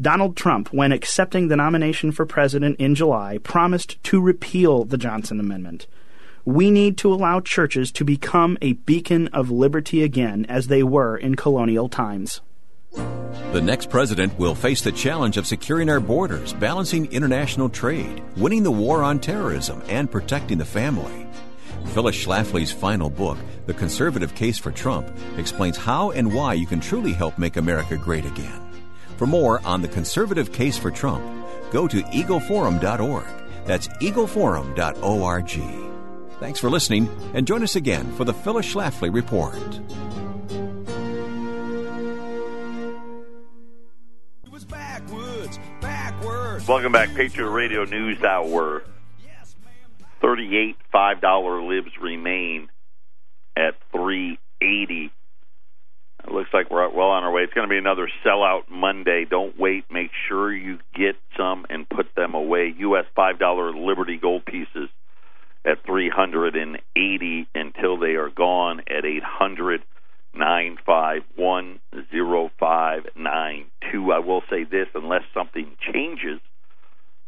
Donald 0.00 0.36
Trump, 0.36 0.72
when 0.72 0.92
accepting 0.92 1.48
the 1.48 1.56
nomination 1.56 2.12
for 2.12 2.24
president 2.24 2.78
in 2.78 2.94
July, 2.94 3.38
promised 3.38 4.02
to 4.04 4.20
repeal 4.20 4.84
the 4.84 4.96
Johnson 4.96 5.40
Amendment. 5.40 5.88
We 6.44 6.70
need 6.70 6.96
to 6.98 7.12
allow 7.12 7.40
churches 7.40 7.90
to 7.92 8.04
become 8.04 8.56
a 8.62 8.74
beacon 8.74 9.26
of 9.28 9.50
liberty 9.50 10.04
again 10.04 10.46
as 10.48 10.68
they 10.68 10.84
were 10.84 11.16
in 11.16 11.34
colonial 11.34 11.88
times. 11.88 12.40
The 13.52 13.60
next 13.60 13.90
president 13.90 14.38
will 14.38 14.54
face 14.54 14.82
the 14.82 14.92
challenge 14.92 15.36
of 15.36 15.46
securing 15.46 15.90
our 15.90 16.00
borders, 16.00 16.52
balancing 16.52 17.10
international 17.12 17.68
trade, 17.68 18.22
winning 18.36 18.62
the 18.62 18.70
war 18.70 19.02
on 19.02 19.18
terrorism, 19.18 19.82
and 19.88 20.10
protecting 20.10 20.58
the 20.58 20.64
family. 20.64 21.26
Phyllis 21.86 22.16
Schlafly's 22.16 22.70
final 22.70 23.10
book, 23.10 23.38
The 23.66 23.74
Conservative 23.74 24.34
Case 24.34 24.58
for 24.58 24.70
Trump, 24.70 25.10
explains 25.36 25.76
how 25.76 26.12
and 26.12 26.32
why 26.32 26.54
you 26.54 26.66
can 26.66 26.80
truly 26.80 27.12
help 27.12 27.36
make 27.36 27.56
America 27.56 27.96
great 27.96 28.24
again. 28.24 28.67
For 29.18 29.26
more 29.26 29.60
on 29.66 29.82
the 29.82 29.88
conservative 29.88 30.52
case 30.52 30.78
for 30.78 30.92
Trump, 30.92 31.24
go 31.72 31.88
to 31.88 32.02
eagleforum.org. 32.02 33.26
That's 33.64 33.88
eagleforum.org. 33.88 36.38
Thanks 36.38 36.60
for 36.60 36.70
listening, 36.70 37.08
and 37.34 37.44
join 37.44 37.64
us 37.64 37.74
again 37.74 38.12
for 38.12 38.24
the 38.24 38.32
Phyllis 38.32 38.72
Schlafly 38.72 39.12
Report. 39.12 39.58
Welcome 46.68 46.92
back, 46.92 47.12
Patriot 47.16 47.50
Radio 47.50 47.84
News 47.84 48.22
Hour. 48.22 48.84
38 50.20 50.76
$5 50.94 51.68
libs 51.68 51.90
remain 52.00 52.68
at 53.56 53.74
380 53.90 55.10
It 56.28 56.34
looks 56.34 56.50
like 56.52 56.70
we're 56.70 56.86
well 56.90 57.08
on 57.08 57.24
our 57.24 57.32
way. 57.32 57.40
It's 57.42 57.54
going 57.54 57.66
to 57.66 57.72
be 57.72 57.78
another 57.78 58.06
sellout 58.24 58.68
Monday. 58.70 59.24
Don't 59.28 59.58
wait. 59.58 59.84
Make 59.90 60.10
sure 60.28 60.52
you 60.52 60.78
get 60.94 61.16
some 61.38 61.64
and 61.70 61.88
put 61.88 62.14
them 62.14 62.34
away. 62.34 62.74
U.S. 62.80 63.06
$5 63.16 63.86
Liberty 63.86 64.18
gold 64.20 64.44
pieces 64.44 64.90
at 65.64 65.78
380 65.86 67.48
until 67.54 67.96
they 67.98 68.16
are 68.16 68.28
gone 68.28 68.80
at 68.88 69.06
800 69.06 69.82
951 70.34 71.80
0592. 71.94 74.12
I 74.12 74.18
will 74.18 74.42
say 74.50 74.64
this 74.64 74.88
unless 74.94 75.22
something 75.32 75.74
changes, 75.92 76.40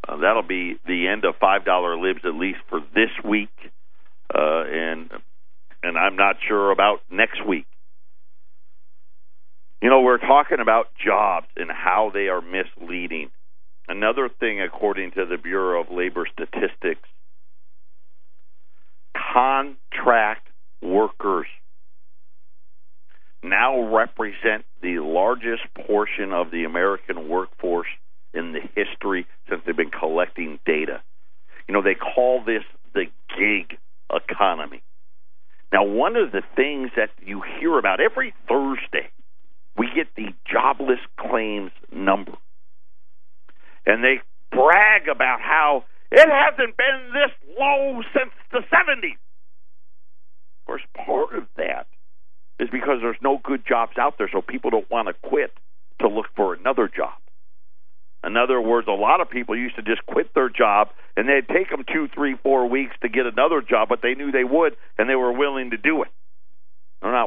uh, 0.07 0.19
that'll 0.19 0.43
be 0.43 0.79
the 0.87 1.09
end 1.09 1.25
of 1.25 1.37
$5 1.43 2.03
libs 2.03 2.21
at 2.25 2.35
least 2.35 2.59
for 2.69 2.81
this 2.95 3.09
week. 3.25 3.49
Uh, 4.33 4.63
and 4.71 5.11
and 5.83 5.97
I'm 5.97 6.17
not 6.17 6.37
sure 6.47 6.71
about 6.71 7.01
next 7.11 7.43
week. 7.47 7.65
You 9.83 9.89
know, 9.89 10.03
we're 10.03 10.19
talking 10.19 10.61
about 10.61 10.89
jobs 11.03 11.47
and 11.57 11.71
how 11.71 12.11
they 12.13 12.29
are 12.29 12.43
misleading. 12.43 13.31
Another 13.89 14.29
thing, 14.29 14.61
according 14.61 15.13
to 15.13 15.25
the 15.25 15.39
Bureau 15.39 15.81
of 15.81 15.91
Labor 15.91 16.27
Statistics, 16.33 17.09
contract 19.17 20.47
workers 20.83 21.47
now 23.43 23.95
represent 23.95 24.65
the 24.83 24.99
largest 24.99 25.63
portion 25.87 26.33
of 26.33 26.51
the 26.51 26.65
American 26.65 27.29
workforce 27.29 27.89
in 28.35 28.53
the 28.53 28.61
history 28.77 29.27
since 29.49 29.63
they've 29.65 29.77
been 29.77 29.91
collecting 29.91 30.59
data. 30.67 31.01
You 31.67 31.75
know, 31.75 31.83
they 31.83 31.95
call 31.95 32.45
this 32.45 32.63
the 32.95 33.07
gig 33.39 33.79
economy. 34.13 34.83
Now, 35.73 35.85
one 35.85 36.17
of 36.17 36.33
the 36.33 36.43
things 36.55 36.91
that 36.97 37.11
you 37.25 37.43
hear 37.59 37.79
about 37.79 38.01
every 38.01 38.35
Thursday, 38.49 39.09
we 39.77 39.89
get 39.95 40.09
the 40.17 40.35
jobless 40.51 41.01
claims 41.19 41.71
number. 41.93 42.33
And 43.87 44.05
they 44.05 44.21
brag 44.51 45.09
about 45.09 45.41
how 45.41 45.85
it 46.11 46.29
hasn't 46.29 46.77
been 46.77 47.13
this 47.13 47.31
low 47.59 48.03
since 48.13 48.33
the 48.53 48.59
70s. 48.59 49.15
Of 49.15 50.67
course, 50.67 50.83
part 50.95 51.35
of 51.35 51.45
that 51.57 51.87
is 52.59 52.69
because 52.71 52.99
there's 53.01 53.17
no 53.23 53.41
good 53.43 53.67
jobs 53.67 53.93
out 53.99 54.19
there, 54.19 54.29
so 54.31 54.43
people 54.43 54.71
don't 54.71 54.91
want 54.91 55.09
to 55.09 55.29
quit 55.29 55.53
to 56.01 56.09
look 56.09 56.27
for 56.37 56.55
another 56.55 56.89
job. 56.89 57.15
In 58.23 58.37
other 58.37 58.61
words, 58.61 58.87
a 58.87 58.93
lot 58.93 59.21
of 59.21 59.31
people 59.31 59.57
used 59.57 59.77
to 59.77 59.83
just 59.83 60.05
quit 60.05 60.35
their 60.35 60.51
job 60.51 60.89
and 61.17 61.27
they'd 61.27 61.49
take 61.49 61.71
them 61.71 61.85
two, 61.91 62.09
three, 62.15 62.37
four 62.43 62.69
weeks 62.69 62.95
to 63.03 63.09
get 63.09 63.25
another 63.25 63.63
job, 63.63 63.89
but 63.89 64.01
they 64.03 64.15
knew 64.15 64.31
they 64.31 64.45
would 64.45 64.77
and 64.99 65.09
they 65.09 65.15
were 65.15 65.33
willing 65.33 65.71
to 65.71 65.79
do 65.79 66.03
it. 66.03 66.09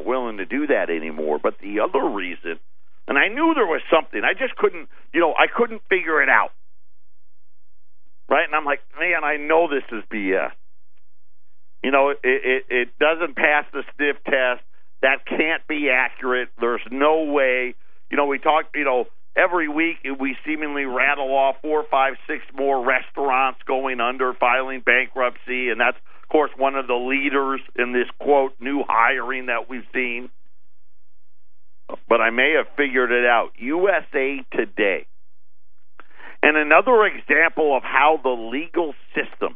Willing 0.06 0.38
to 0.38 0.46
do 0.46 0.68
that 0.68 0.90
anymore. 0.90 1.40
But 1.42 1.56
the 1.60 1.80
other 1.80 2.08
reason, 2.08 2.60
and 3.08 3.18
I 3.18 3.28
knew 3.28 3.54
there 3.56 3.66
was 3.66 3.82
something, 3.92 4.22
I 4.24 4.34
just 4.34 4.56
couldn't, 4.56 4.90
you 5.14 5.20
know, 5.20 5.34
I 5.34 5.48
couldn't 5.48 5.82
figure 5.90 6.22
it 6.22 6.30
out. 6.30 6.52
Right? 8.30 8.46
And 8.46 8.56
I'm 8.56 8.66
like, 8.66 8.80
man, 9.00 9.24
I 9.24 9.38
know 9.38 9.68
this 9.68 9.84
is 9.92 10.04
BS. 10.12 10.52
You 11.84 11.92
know, 11.92 12.10
it, 12.10 12.20
it, 12.24 12.64
it 12.70 12.90
doesn't 12.98 13.36
pass 13.36 13.66
the 13.74 13.84
sniff 13.96 14.16
test. 14.24 14.64
That 15.02 15.26
can't 15.26 15.68
be 15.68 15.90
accurate. 15.90 16.50
There's 16.60 16.82
no 16.90 17.26
way. 17.26 17.76
You 18.10 18.18
know, 18.18 18.26
we 18.26 18.40
talk, 18.40 18.66
you 18.74 18.86
know, 18.86 19.06
every 19.36 19.68
week 19.68 19.98
we 20.20 20.38
seemingly 20.46 20.86
rattle 20.86 21.34
off 21.34 21.58
four, 21.62 21.84
five, 21.92 22.14
six 22.26 22.44
more 22.56 22.86
restaurants 22.86 23.60
going 23.68 24.00
under, 24.00 24.34
filing 24.34 24.80
bankruptcy, 24.80 25.70
and 25.70 25.80
that's 25.80 25.98
course 26.34 26.52
one 26.58 26.76
of 26.76 26.88
the 26.88 26.96
leaders 26.96 27.62
in 27.78 27.94
this 27.94 28.08
quote 28.20 28.54
new 28.60 28.84
hiring 28.86 29.46
that 29.46 29.70
we've 29.70 29.86
seen. 29.94 30.30
But 32.10 32.22
I 32.22 32.32
may 32.32 32.56
have 32.58 32.76
figured 32.76 33.12
it 33.12 33.26
out. 33.26 33.52
USA 33.60 34.40
Today. 34.52 35.06
And 36.42 36.58
another 36.58 37.06
example 37.06 37.78
of 37.78 37.84
how 37.84 38.20
the 38.22 38.30
legal 38.30 38.96
system 39.14 39.56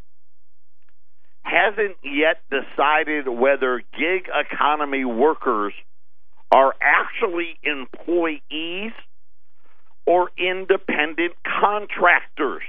hasn't 1.42 1.98
yet 2.04 2.38
decided 2.52 3.28
whether 3.28 3.82
gig 3.98 4.28
economy 4.30 5.04
workers 5.04 5.74
are 6.52 6.76
actually 6.80 7.58
employees 7.64 8.92
or 10.06 10.30
independent 10.38 11.34
contractors. 11.44 12.64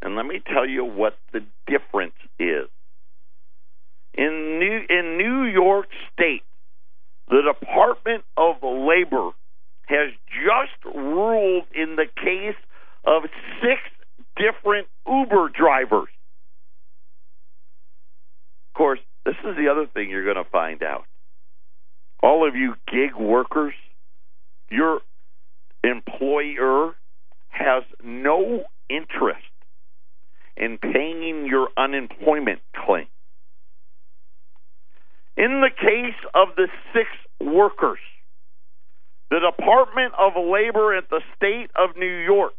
And 0.00 0.14
let 0.14 0.24
me 0.24 0.40
tell 0.52 0.66
you 0.66 0.84
what 0.84 1.18
the 1.32 1.40
difference 1.66 2.14
is. 2.38 2.68
In 4.16 4.58
New, 4.58 4.80
in 4.88 5.18
New 5.18 5.44
York 5.44 5.86
State, 6.12 6.42
the 7.28 7.42
Department 7.42 8.24
of 8.36 8.56
Labor 8.62 9.30
has 9.86 10.10
just 10.28 10.96
ruled 10.96 11.64
in 11.74 11.96
the 11.96 12.06
case 12.16 12.56
of 13.04 13.24
six 13.60 13.80
different 14.36 14.88
Uber 15.06 15.50
drivers 15.50 16.08
of 18.76 18.78
course, 18.78 19.00
this 19.24 19.36
is 19.42 19.56
the 19.56 19.68
other 19.70 19.86
thing 19.86 20.10
you're 20.10 20.24
going 20.30 20.44
to 20.44 20.50
find 20.50 20.82
out. 20.82 21.04
All 22.22 22.46
of 22.46 22.54
you 22.54 22.74
gig 22.86 23.16
workers, 23.18 23.72
your 24.70 25.00
employer 25.82 26.94
has 27.48 27.84
no 28.04 28.64
interest 28.90 29.40
in 30.58 30.76
paying 30.76 31.46
your 31.46 31.68
unemployment 31.74 32.60
claim. 32.84 33.06
In 35.36 35.60
the 35.60 35.70
case 35.70 36.18
of 36.34 36.48
the 36.56 36.68
six 36.92 37.08
workers, 37.40 37.98
the 39.30 39.40
Department 39.40 40.14
of 40.18 40.32
Labor 40.36 40.96
at 40.96 41.10
the 41.10 41.20
state 41.36 41.70
of 41.76 41.96
New 41.96 42.24
York 42.24 42.54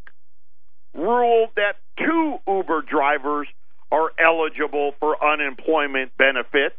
ruled 0.94 1.50
that 1.56 1.78
two 1.98 2.38
Uber 2.48 2.84
drivers 2.84 3.48
are 3.92 4.12
eligible 4.20 4.94
for 5.00 5.16
unemployment 5.24 6.12
benefits, 6.18 6.76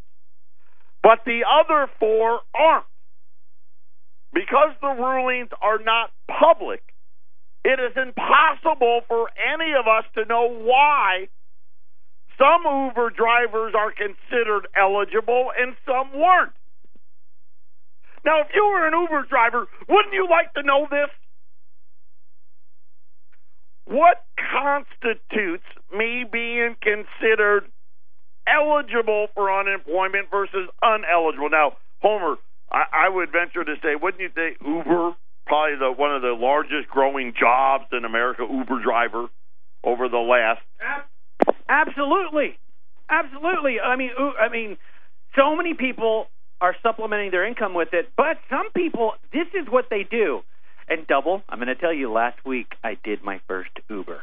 but 1.03 1.21
the 1.25 1.41
other 1.49 1.91
four 1.99 2.41
aren't. 2.55 2.85
Because 4.33 4.77
the 4.81 4.89
rulings 4.89 5.49
are 5.63 5.79
not 5.83 6.11
public, 6.29 6.83
it 7.65 7.81
is 7.81 7.97
impossible 7.97 9.01
for 9.09 9.31
any 9.53 9.73
of 9.73 9.87
us 9.89 10.05
to 10.15 10.27
know 10.27 10.49
why 10.49 11.29
some 12.39 12.63
Uber 12.65 13.11
drivers 13.11 13.75
are 13.77 13.93
considered 13.93 14.69
eligible 14.77 15.51
and 15.59 15.75
some 15.85 16.19
weren't. 16.19 16.53
Now, 18.25 18.41
if 18.41 18.49
you 18.55 18.65
were 18.65 18.87
an 18.87 18.95
Uber 18.95 19.27
driver, 19.29 19.67
wouldn't 19.89 20.15
you 20.15 20.27
like 20.31 20.55
to 20.55 20.63
know 20.63 20.87
this? 20.91 21.11
What 23.87 24.25
constitutes 24.37 25.65
me 25.97 26.25
being 26.31 26.77
considered 26.83 27.65
eligible 28.47 29.29
for 29.35 29.51
unemployment 29.51 30.31
versus 30.31 30.69
uneligible? 30.83 31.51
Now, 31.51 31.77
Homer, 32.03 32.37
I, 32.71 33.07
I 33.07 33.09
would 33.09 33.33
venture 33.33 33.65
to 33.65 33.75
say, 33.83 33.97
wouldn't 34.01 34.21
you 34.21 34.31
say 34.35 34.57
Uber, 34.65 35.17
probably 35.47 35.77
the 35.79 35.93
one 35.93 36.15
of 36.15 36.23
the 36.23 36.37
largest 36.39 36.89
growing 36.91 37.33
jobs 37.39 37.87
in 37.93 38.05
America, 38.05 38.47
Uber 38.49 38.83
driver, 38.83 39.29
over 39.83 40.09
the 40.09 40.19
last? 40.19 40.61
Absolutely, 40.81 41.18
absolutely. 41.69 42.59
Absolutely. 43.09 43.81
I 43.81 43.97
mean, 43.97 44.11
I 44.41 44.49
mean, 44.51 44.77
so 45.37 45.57
many 45.57 45.75
people 45.75 46.27
are 46.61 46.75
supplementing 46.83 47.31
their 47.31 47.47
income 47.47 47.75
with 47.75 47.89
it, 47.93 48.11
but 48.17 48.39
some 48.51 48.71
people, 48.75 49.13
this 49.33 49.47
is 49.55 49.67
what 49.71 49.87
they 49.91 50.05
do. 50.09 50.43
And 50.89 51.07
double, 51.07 51.43
I'm 51.49 51.59
going 51.59 51.69
to 51.69 51.75
tell 51.75 51.93
you, 51.93 52.11
last 52.11 52.45
week 52.45 52.69
I 52.83 52.97
did 53.05 53.23
my 53.23 53.41
first 53.47 53.71
Uber. 53.91 54.23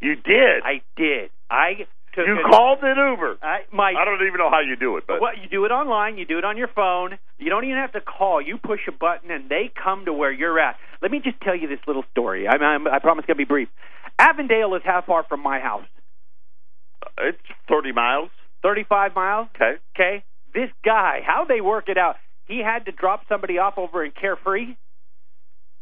You 0.00 0.14
did? 0.16 0.62
I 0.64 0.80
did. 0.96 1.30
I 1.50 1.86
took 2.14 2.26
You 2.26 2.40
it, 2.40 2.50
called 2.50 2.78
it 2.82 2.96
Uber. 2.96 3.36
I, 3.42 3.60
my, 3.72 3.92
I 3.98 4.04
don't 4.04 4.26
even 4.26 4.38
know 4.38 4.50
how 4.50 4.60
you 4.60 4.76
do 4.76 4.96
it, 4.96 5.04
but 5.06 5.20
well, 5.20 5.32
you 5.36 5.48
do 5.48 5.64
it 5.64 5.70
online. 5.70 6.16
You 6.16 6.24
do 6.24 6.38
it 6.38 6.44
on 6.44 6.56
your 6.56 6.68
phone. 6.68 7.18
You 7.38 7.50
don't 7.50 7.64
even 7.64 7.76
have 7.76 7.92
to 7.92 8.00
call. 8.00 8.40
You 8.40 8.58
push 8.58 8.80
a 8.88 8.92
button, 8.92 9.30
and 9.30 9.48
they 9.48 9.70
come 9.82 10.06
to 10.06 10.12
where 10.12 10.32
you're 10.32 10.58
at. 10.58 10.76
Let 11.02 11.10
me 11.10 11.20
just 11.22 11.40
tell 11.42 11.54
you 11.54 11.68
this 11.68 11.80
little 11.86 12.04
story. 12.10 12.48
I, 12.48 12.56
I'm, 12.56 12.86
I 12.86 12.98
promise 13.00 13.22
it's 13.22 13.26
going 13.26 13.36
to 13.36 13.44
be 13.44 13.48
brief. 13.48 13.68
Avondale 14.18 14.74
is 14.74 14.82
how 14.84 15.02
far 15.06 15.24
from 15.24 15.42
my 15.42 15.60
house? 15.60 15.86
It's 17.20 17.38
30 17.68 17.92
miles. 17.92 18.30
35 18.62 19.14
miles. 19.14 19.48
Okay. 19.54 19.76
Okay. 19.94 20.24
This 20.54 20.70
guy, 20.84 21.20
how 21.24 21.44
they 21.44 21.60
work 21.60 21.88
it 21.88 21.98
out, 21.98 22.16
he 22.46 22.60
had 22.64 22.86
to 22.86 22.92
drop 22.92 23.22
somebody 23.28 23.58
off 23.58 23.74
over 23.76 24.04
in 24.04 24.12
Carefree. 24.12 24.76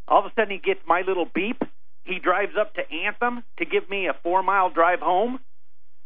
All 0.09 0.20
of 0.20 0.27
a 0.27 0.33
sudden, 0.35 0.51
he 0.51 0.59
gets 0.59 0.81
my 0.87 1.03
little 1.07 1.27
beep. 1.33 1.62
He 2.05 2.18
drives 2.18 2.53
up 2.59 2.75
to 2.75 2.83
Anthem 2.92 3.42
to 3.59 3.64
give 3.64 3.88
me 3.88 4.07
a 4.07 4.14
four 4.22 4.42
mile 4.42 4.70
drive 4.70 5.01
home. 5.01 5.38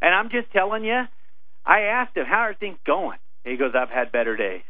And 0.00 0.14
I'm 0.14 0.30
just 0.30 0.50
telling 0.52 0.84
you, 0.84 1.02
I 1.64 1.80
asked 1.82 2.16
him, 2.16 2.24
How 2.26 2.40
are 2.40 2.54
things 2.54 2.78
going? 2.86 3.18
He 3.44 3.56
goes, 3.56 3.72
I've 3.74 3.90
had 3.90 4.12
better 4.12 4.36
days. 4.36 4.62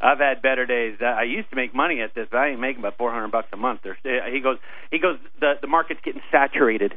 I've 0.00 0.18
had 0.18 0.42
better 0.42 0.66
days. 0.66 0.98
I 1.00 1.22
used 1.22 1.50
to 1.50 1.56
make 1.56 1.74
money 1.74 2.00
at 2.00 2.14
this, 2.14 2.26
but 2.30 2.38
I 2.38 2.50
ain't 2.50 2.60
making 2.60 2.80
about 2.80 2.98
four 2.98 3.12
hundred 3.12 3.30
bucks 3.30 3.48
a 3.52 3.56
month. 3.56 3.80
There's, 3.84 3.96
uh, 4.04 4.28
he 4.30 4.40
goes, 4.40 4.58
he 4.90 4.98
goes, 4.98 5.18
the 5.40 5.54
the 5.60 5.66
market's 5.66 6.00
getting 6.04 6.20
saturated. 6.30 6.94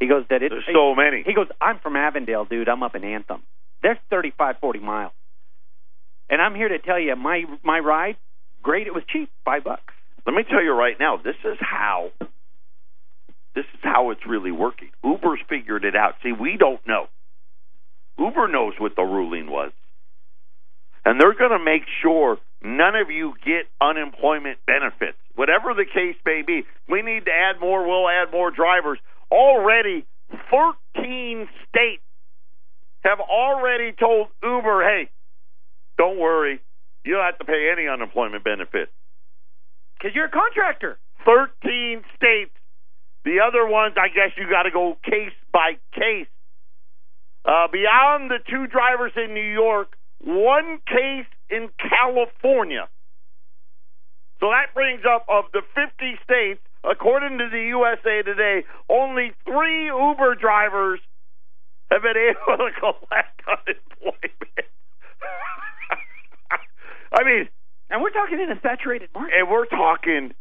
He 0.00 0.06
goes 0.06 0.24
that 0.28 0.42
it's 0.42 0.52
There's 0.52 0.76
so 0.76 0.94
many. 0.94 1.22
He 1.24 1.34
goes, 1.34 1.48
I'm 1.60 1.78
from 1.78 1.96
Avondale, 1.96 2.44
dude. 2.44 2.68
I'm 2.68 2.82
up 2.82 2.94
in 2.94 3.04
Anthem. 3.04 3.42
There's 3.82 3.98
thirty 4.10 4.32
five, 4.36 4.56
forty 4.60 4.80
miles, 4.80 5.12
and 6.28 6.40
I'm 6.40 6.54
here 6.54 6.68
to 6.68 6.78
tell 6.78 6.98
you, 6.98 7.14
my 7.16 7.44
my 7.62 7.78
ride 7.78 8.16
great. 8.62 8.86
It 8.86 8.94
was 8.94 9.04
cheap, 9.08 9.30
five 9.44 9.64
bucks. 9.64 9.94
Let 10.26 10.34
me 10.34 10.42
tell 10.42 10.62
you 10.62 10.72
right 10.72 10.96
now, 10.98 11.16
this 11.16 11.36
is 11.44 11.56
how 11.60 12.10
this 13.54 13.64
is 13.74 13.80
how 13.82 14.10
it's 14.10 14.26
really 14.26 14.52
working. 14.52 14.90
Uber's 15.04 15.40
figured 15.48 15.84
it 15.84 15.96
out. 15.96 16.14
See, 16.22 16.32
we 16.32 16.56
don't 16.58 16.84
know. 16.86 17.06
Uber 18.18 18.48
knows 18.48 18.74
what 18.78 18.96
the 18.96 19.02
ruling 19.02 19.50
was. 19.50 19.72
And 21.04 21.20
they're 21.20 21.34
going 21.34 21.56
to 21.56 21.64
make 21.64 21.82
sure 22.02 22.38
none 22.62 22.96
of 22.96 23.10
you 23.10 23.34
get 23.44 23.66
unemployment 23.80 24.58
benefits. 24.66 25.16
Whatever 25.36 25.72
the 25.74 25.84
case 25.84 26.16
may 26.24 26.42
be, 26.44 26.64
we 26.88 27.02
need 27.02 27.26
to 27.26 27.30
add 27.30 27.60
more, 27.60 27.86
we'll 27.86 28.08
add 28.08 28.32
more 28.32 28.50
drivers. 28.50 28.98
Already, 29.30 30.06
13 30.50 31.48
states 31.68 32.02
have 33.02 33.20
already 33.20 33.92
told 33.92 34.28
Uber, 34.42 34.82
hey, 34.82 35.10
don't 35.96 36.18
worry, 36.18 36.60
you 37.04 37.14
don't 37.14 37.24
have 37.24 37.38
to 37.38 37.44
pay 37.44 37.70
any 37.72 37.86
unemployment 37.86 38.44
benefits. 38.44 38.90
Because 39.96 40.14
you're 40.14 40.26
a 40.26 40.30
contractor. 40.30 40.98
13 41.24 42.02
states. 42.16 42.52
The 43.24 43.40
other 43.40 43.66
ones, 43.66 43.94
I 43.98 44.08
guess 44.08 44.36
you 44.36 44.48
got 44.50 44.64
to 44.64 44.70
go 44.70 44.96
case 45.04 45.34
by 45.52 45.78
case. 45.94 46.28
Uh, 47.44 47.68
beyond 47.72 48.30
the 48.30 48.38
two 48.48 48.66
drivers 48.66 49.12
in 49.16 49.34
New 49.34 49.52
York, 49.52 49.96
one 50.22 50.78
case 50.86 51.26
in 51.48 51.68
California. 51.78 52.88
So 54.40 54.50
that 54.50 54.74
brings 54.74 55.02
up 55.08 55.26
of 55.28 55.44
the 55.52 55.62
50 55.74 56.18
states, 56.22 56.60
according 56.90 57.38
to 57.38 57.48
the 57.50 57.62
USA 57.76 58.22
Today, 58.22 58.64
only 58.88 59.32
three 59.44 59.86
Uber 59.86 60.36
drivers 60.36 61.00
have 61.90 62.02
been 62.02 62.16
able 62.16 62.56
to 62.58 62.70
collect 62.78 63.40
unemployment. 63.46 64.70
I 67.12 67.24
mean, 67.24 67.48
and 67.90 68.02
we're 68.02 68.10
talking 68.10 68.40
in 68.40 68.50
a 68.50 68.60
saturated 68.60 69.10
market. 69.14 69.34
And 69.36 69.50
we're 69.50 69.66
talking 69.66 70.34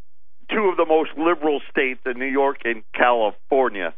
two 0.52 0.70
of 0.70 0.78
the 0.78 0.86
most 0.86 1.12
liberal 1.18 1.62
states 1.70 2.02
in 2.06 2.20
New 2.20 2.26
York 2.26 2.58
and 2.66 2.84
California. 2.94 3.94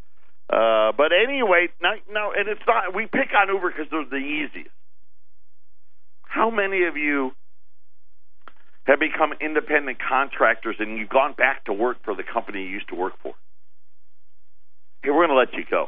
Uh, 0.50 0.92
but 0.96 1.12
anyway, 1.12 1.68
no, 1.82 1.92
no, 2.10 2.32
and 2.36 2.48
it's 2.48 2.62
not. 2.68 2.96
We 2.96 3.06
pick 3.06 3.30
on 3.36 3.54
Uber 3.54 3.72
because 3.72 3.88
they're 3.92 4.06
the 4.10 4.26
easiest. 4.26 4.72
How 6.24 6.50
many 6.50 6.84
of 6.86 6.96
you 6.96 7.32
have 8.88 9.00
become 9.00 9.34
independent 9.42 9.98
contractors 10.00 10.78
and 10.80 10.98
you've 10.98 11.10
gone 11.10 11.34
back 11.34 11.66
to 11.66 11.74
work 11.74 11.98
for 12.04 12.16
the 12.16 12.24
company 12.24 12.64
you 12.64 12.70
used 12.70 12.88
to 12.90 12.96
work 12.96 13.14
for? 13.22 13.34
Here, 15.04 15.14
we're 15.14 15.28
going 15.28 15.36
to 15.36 15.40
let 15.40 15.54
you 15.54 15.66
go. 15.70 15.88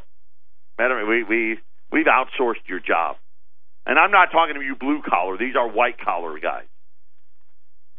Madam, 0.78 1.08
we 1.08 1.24
we 1.24 1.58
we've 1.92 2.06
outsourced 2.06 2.68
your 2.68 2.80
job, 2.80 3.18
and 3.86 3.98
I'm 3.98 4.12
not 4.12 4.32
talking 4.32 4.56
to 4.56 4.62
you 4.62 4.76
blue 4.76 5.02
collar. 5.08 5.38
These 5.38 5.56
are 5.56 5.68
white 5.68 6.00
collar 6.00 6.40
guys, 6.40 6.68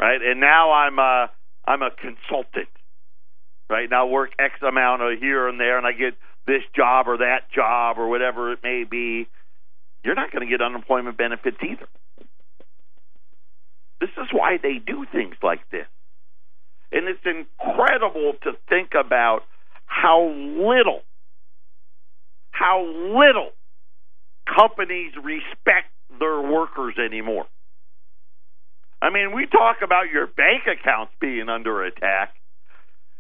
right? 0.01 0.21
And 0.23 0.41
now 0.41 0.73
I'm 0.73 0.99
uh, 0.99 1.27
I'm 1.67 1.83
a 1.83 1.91
consultant, 1.91 2.69
right? 3.69 3.89
Now 3.91 4.07
work 4.07 4.31
X 4.39 4.55
amount 4.67 5.03
of 5.03 5.19
here 5.19 5.49
and 5.49 5.61
there, 5.61 5.77
and 5.77 5.87
I 5.87 5.93
get 5.93 6.15
this 6.47 6.63
job 6.75 7.07
or 7.09 7.19
that 7.19 7.51
job 7.55 7.99
or 7.99 8.09
whatever 8.09 8.53
it 8.53 8.61
may 8.63 8.85
be. 8.85 9.29
You're 10.03 10.15
not 10.15 10.33
going 10.33 10.47
to 10.47 10.51
get 10.51 10.63
unemployment 10.63 11.19
benefits 11.19 11.59
either. 11.63 11.87
This 14.01 14.11
is 14.17 14.29
why 14.33 14.57
they 14.63 14.79
do 14.85 15.05
things 15.13 15.35
like 15.43 15.61
this. 15.71 15.87
And 16.93 17.07
it's 17.07 17.25
incredible 17.25 18.33
to 18.43 18.53
think 18.69 18.91
about 18.99 19.41
how 19.87 20.27
little, 20.27 21.03
how 22.51 22.83
little 22.85 23.51
companies 24.47 25.13
respect 25.23 25.89
their 26.19 26.41
workers 26.41 26.95
anymore. 26.99 27.47
I 29.03 29.11
mean, 29.11 29.35
we 29.35 29.47
talk 29.47 29.79
about 29.83 30.11
your 30.13 30.27
bank 30.27 30.65
accounts 30.67 31.13
being 31.21 31.49
under 31.49 31.85
attack. 31.85 32.35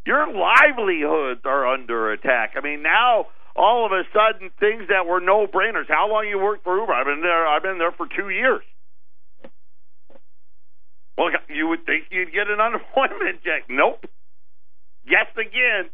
Your 0.06 0.26
livelihoods 0.26 1.40
are 1.44 1.72
under 1.72 2.12
attack. 2.12 2.54
I 2.56 2.60
mean, 2.60 2.82
now 2.82 3.26
all 3.56 3.86
of 3.86 3.92
a 3.92 4.02
sudden 4.12 4.50
things 4.58 4.88
that 4.88 5.06
were 5.06 5.20
no 5.20 5.46
brainers. 5.46 5.88
How 5.88 6.08
long 6.10 6.26
you 6.28 6.38
worked 6.38 6.64
for 6.64 6.78
Uber? 6.78 6.92
I've 6.92 7.06
been 7.06 7.22
there. 7.22 7.46
I've 7.46 7.62
been 7.62 7.78
there 7.78 7.92
for 7.92 8.06
two 8.06 8.30
years. 8.30 8.62
Well, 11.20 11.28
you 11.52 11.68
would 11.68 11.84
think 11.84 12.04
you'd 12.10 12.32
get 12.32 12.48
an 12.48 12.60
unemployment 12.64 13.42
check. 13.44 13.68
Nope. 13.68 14.06
Yes, 15.04 15.26
again. 15.36 15.90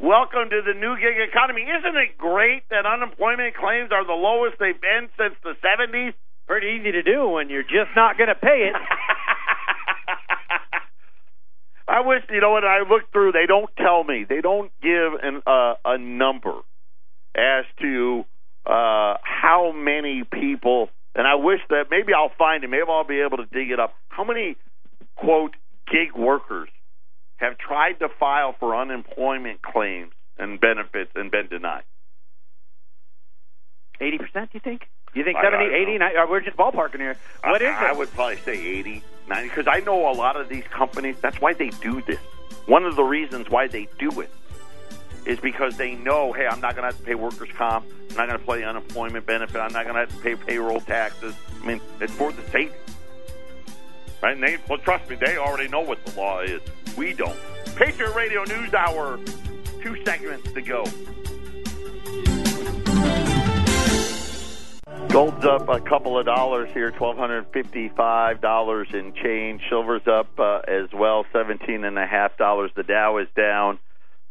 Welcome 0.00 0.48
to 0.48 0.62
the 0.64 0.72
new 0.72 0.96
gig 0.96 1.20
economy. 1.28 1.60
Isn't 1.60 1.96
it 1.96 2.16
great 2.16 2.62
that 2.70 2.86
unemployment 2.86 3.54
claims 3.54 3.92
are 3.92 4.06
the 4.06 4.16
lowest 4.16 4.56
they've 4.58 4.80
been 4.80 5.10
since 5.18 5.34
the 5.44 5.52
70s? 5.60 6.14
Pretty 6.46 6.80
easy 6.80 6.92
to 6.92 7.02
do 7.02 7.28
when 7.28 7.50
you're 7.50 7.68
just 7.68 7.92
not 7.94 8.16
going 8.16 8.28
to 8.28 8.34
pay 8.34 8.72
it. 8.72 8.74
I 11.88 12.00
wish 12.00 12.22
you 12.30 12.40
know 12.40 12.52
what 12.52 12.64
I 12.64 12.80
looked 12.80 13.12
through. 13.12 13.32
They 13.32 13.44
don't 13.46 13.68
tell 13.76 14.04
me. 14.04 14.24
They 14.26 14.40
don't 14.40 14.72
give 14.80 15.20
an, 15.22 15.42
uh, 15.46 15.74
a 15.84 15.98
number 15.98 16.54
as 17.34 17.66
to 17.82 18.24
uh, 18.64 19.16
how 19.20 19.72
many 19.76 20.24
people 20.24 20.88
and 21.16 21.26
I 21.26 21.34
wish 21.34 21.60
that 21.70 21.86
maybe 21.90 22.12
I'll 22.12 22.32
find 22.38 22.62
it. 22.62 22.68
Maybe 22.68 22.84
I'll 22.88 23.04
be 23.04 23.20
able 23.20 23.38
to 23.38 23.46
dig 23.46 23.70
it 23.70 23.80
up. 23.80 23.94
How 24.08 24.22
many 24.22 24.56
quote 25.16 25.54
gig 25.90 26.14
workers 26.14 26.68
have 27.36 27.56
tried 27.58 27.94
to 28.00 28.08
file 28.20 28.54
for 28.60 28.76
unemployment 28.76 29.62
claims 29.62 30.12
and 30.38 30.60
benefits 30.60 31.10
and 31.14 31.30
been 31.30 31.48
denied? 31.48 31.84
Eighty 34.00 34.18
percent, 34.18 34.52
do 34.52 34.56
you 34.58 34.60
think? 34.60 34.82
You 35.14 35.24
think 35.24 35.38
70, 35.42 35.64
80, 35.74 35.96
90, 35.96 36.16
uh, 36.16 36.26
we're 36.28 36.42
just 36.42 36.58
ballparking 36.58 36.98
here. 36.98 37.16
What 37.42 37.62
I, 37.62 37.64
is 37.64 37.70
it? 37.70 37.88
I 37.88 37.92
would 37.94 38.12
probably 38.12 38.36
say 38.36 38.52
80, 38.52 39.02
90, 39.28 39.48
because 39.48 39.66
I 39.66 39.80
know 39.80 40.10
a 40.10 40.12
lot 40.12 40.38
of 40.38 40.50
these 40.50 40.64
companies, 40.64 41.16
that's 41.22 41.40
why 41.40 41.54
they 41.54 41.70
do 41.70 42.02
this. 42.02 42.18
One 42.66 42.84
of 42.84 42.96
the 42.96 43.02
reasons 43.02 43.48
why 43.48 43.66
they 43.66 43.88
do 43.98 44.20
it 44.20 44.30
is 45.26 45.40
because 45.40 45.76
they 45.76 45.94
know, 45.96 46.32
hey, 46.32 46.46
I'm 46.46 46.60
not 46.60 46.76
going 46.76 46.88
to 46.88 46.94
have 46.94 46.98
to 46.98 47.04
pay 47.04 47.16
workers' 47.16 47.50
comp. 47.56 47.84
I'm 48.10 48.16
not 48.16 48.28
going 48.28 48.38
to 48.38 48.46
pay 48.46 48.64
unemployment 48.64 49.26
benefit. 49.26 49.58
I'm 49.58 49.72
not 49.72 49.84
going 49.84 49.94
to 49.94 50.00
have 50.00 50.10
to 50.10 50.22
pay 50.22 50.36
payroll 50.36 50.80
taxes. 50.80 51.34
I 51.60 51.66
mean, 51.66 51.80
it's 52.00 52.12
for 52.12 52.32
the 52.32 52.42
state. 52.48 52.72
Right? 54.22 54.34
And 54.34 54.42
they, 54.42 54.56
well, 54.68 54.78
trust 54.78 55.10
me, 55.10 55.16
they 55.16 55.36
already 55.36 55.68
know 55.68 55.80
what 55.80 56.04
the 56.04 56.18
law 56.18 56.40
is. 56.40 56.60
We 56.96 57.12
don't. 57.12 57.38
Patriot 57.74 58.14
Radio 58.14 58.44
News 58.44 58.72
Hour, 58.72 59.18
two 59.82 60.02
segments 60.04 60.50
to 60.52 60.62
go. 60.62 60.84
Gold's 65.08 65.44
up 65.44 65.68
a 65.68 65.80
couple 65.80 66.18
of 66.18 66.26
dollars 66.26 66.68
here, 66.74 66.90
twelve 66.90 67.16
hundred 67.16 67.46
fifty-five 67.52 68.40
dollars 68.40 68.88
in 68.92 69.14
change. 69.14 69.62
Silver's 69.68 70.06
up 70.06 70.28
uh, 70.38 70.60
as 70.68 70.92
well, 70.92 71.24
seventeen 71.32 71.84
and 71.84 71.98
a 71.98 72.06
half 72.06 72.36
dollars. 72.36 72.70
The 72.76 72.82
Dow 72.82 73.16
is 73.18 73.28
down 73.36 73.78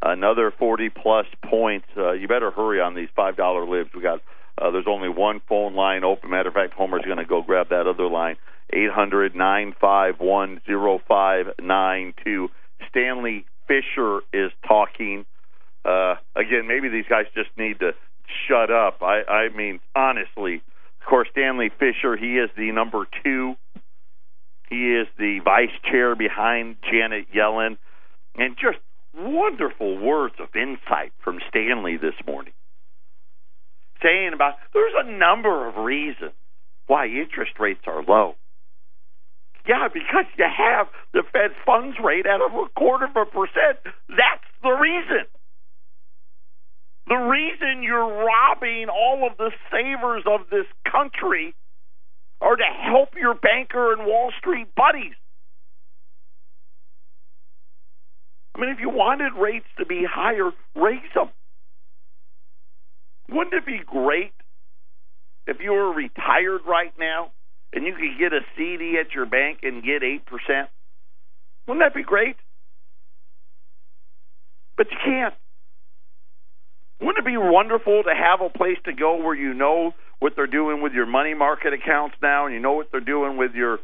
another 0.05 0.51
40 0.57 0.89
plus 0.89 1.25
points. 1.43 1.87
Uh, 1.97 2.11
you 2.13 2.27
better 2.27 2.51
hurry 2.51 2.79
on 2.79 2.95
these 2.95 3.09
five 3.15 3.35
dollar 3.35 3.67
libs. 3.67 3.89
We 3.93 4.01
got 4.01 4.21
uh, 4.57 4.71
there's 4.71 4.87
only 4.87 5.09
one 5.09 5.41
phone 5.49 5.75
line 5.75 6.03
open. 6.03 6.29
Matter 6.29 6.49
of 6.49 6.55
fact, 6.55 6.73
Homer's 6.73 7.03
going 7.03 7.17
to 7.17 7.25
go 7.25 7.41
grab 7.41 7.69
that 7.69 7.87
other 7.87 8.07
line. 8.07 8.37
Eight 8.71 8.91
hundred 8.91 9.35
nine 9.35 9.73
five 9.79 10.19
one 10.19 10.61
zero 10.65 10.99
five 11.07 11.47
nine 11.61 12.13
two. 12.23 12.49
Stanley 12.89 13.45
Fischer 13.67 14.21
is 14.31 14.51
talking. 14.67 15.25
Uh, 15.83 16.15
again, 16.35 16.67
maybe 16.67 16.89
these 16.89 17.05
guys 17.09 17.25
just 17.35 17.49
need 17.57 17.79
to 17.79 17.91
shut 18.47 18.71
up. 18.71 19.01
I, 19.01 19.23
I 19.23 19.49
mean, 19.49 19.79
honestly, 19.95 20.55
of 21.01 21.07
course, 21.07 21.27
Stanley 21.31 21.69
Fischer, 21.69 22.17
he 22.17 22.37
is 22.37 22.49
the 22.57 22.71
number 22.71 23.05
two. 23.23 23.55
He 24.69 24.95
is 24.95 25.07
the 25.19 25.39
vice 25.45 25.69
chair 25.89 26.15
behind 26.15 26.77
Janet 26.91 27.27
Yellen. 27.31 27.77
And 28.35 28.55
just 28.55 28.79
wonderful 29.17 29.97
words 29.97 30.36
of 30.39 30.49
insight 30.56 31.13
from 31.23 31.39
Stanley 31.49 31.97
this 31.97 32.15
morning, 32.28 32.54
saying 34.01 34.32
about 34.34 34.56
there's 34.73 34.93
a 34.95 35.12
number 35.12 35.67
of 35.67 35.78
reasons 35.78 36.34
why 36.88 37.08
interest 37.08 37.60
rates 37.60 37.81
are 37.87 38.04
low. 38.04 38.35
Yeah, 39.67 39.87
because 39.92 40.25
you 40.37 40.46
have 40.46 40.87
the 41.13 41.23
Fed 41.33 41.52
funds 41.65 41.98
rate 42.04 42.27
at 42.27 42.39
a 42.39 42.50
quarter 42.77 43.06
of 43.06 43.15
a 43.15 43.25
percent. 43.25 43.81
That's 44.10 44.50
the 44.62 44.69
reason. 44.69 45.25
The 47.08 47.15
reason 47.15 47.81
you're 47.81 48.25
robbing 48.25 48.87
all 48.89 49.27
of 49.29 49.37
the 49.37 49.52
savers 49.71 50.23
of 50.25 50.50
this 50.50 50.65
country 50.92 51.56
are 52.42 52.56
to 52.56 52.63
help 52.63 53.10
your 53.15 53.33
banker 53.33 53.94
and 53.94 54.06
Wall 54.06 54.31
Street 54.37 54.67
buddies. 54.75 55.15
I 58.56 58.62
mean, 58.62 58.69
if 58.69 58.79
you 58.79 58.89
wanted 58.89 59.33
rates 59.33 59.65
to 59.77 59.85
be 59.85 60.06
higher, 60.10 60.51
raise 60.75 61.01
them. 61.13 61.29
Wouldn't 63.29 63.53
it 63.53 63.65
be 63.65 63.81
great 63.85 64.31
if 65.45 65.58
you 65.60 65.73
were 65.73 65.93
retired 65.93 66.62
right 66.65 66.93
now 66.97 67.31
and 67.73 67.85
you 67.85 67.93
could 67.93 68.17
get 68.17 68.31
a 68.31 68.39
CD 68.56 68.97
at 68.99 69.13
your 69.13 69.25
bank 69.25 69.60
and 69.63 69.83
get 69.83 70.03
8%? 70.03 70.21
Wouldn't 71.67 71.83
that 71.83 71.93
be 71.93 72.03
great? 72.03 72.37
But 74.77 74.87
you 74.91 74.97
can't. 75.03 75.33
Wouldn't 77.01 77.17
it 77.17 77.25
be 77.25 77.37
wonderful 77.37 78.03
to 78.03 78.13
have 78.15 78.39
a 78.39 78.49
place 78.49 78.77
to 78.85 78.93
go 78.93 79.17
where 79.21 79.35
you 79.35 79.53
know 79.53 79.93
what 80.19 80.33
they're 80.37 80.47
doing 80.47 80.81
with 80.81 80.93
your 80.93 81.06
money 81.06 81.33
market 81.33 81.73
accounts 81.73 82.15
now 82.21 82.45
and 82.45 82.53
you 82.53 82.62
know 82.62 82.73
what 82.73 82.87
they're 82.91 83.01
doing 83.01 83.35
with 83.37 83.53
your 83.53 83.79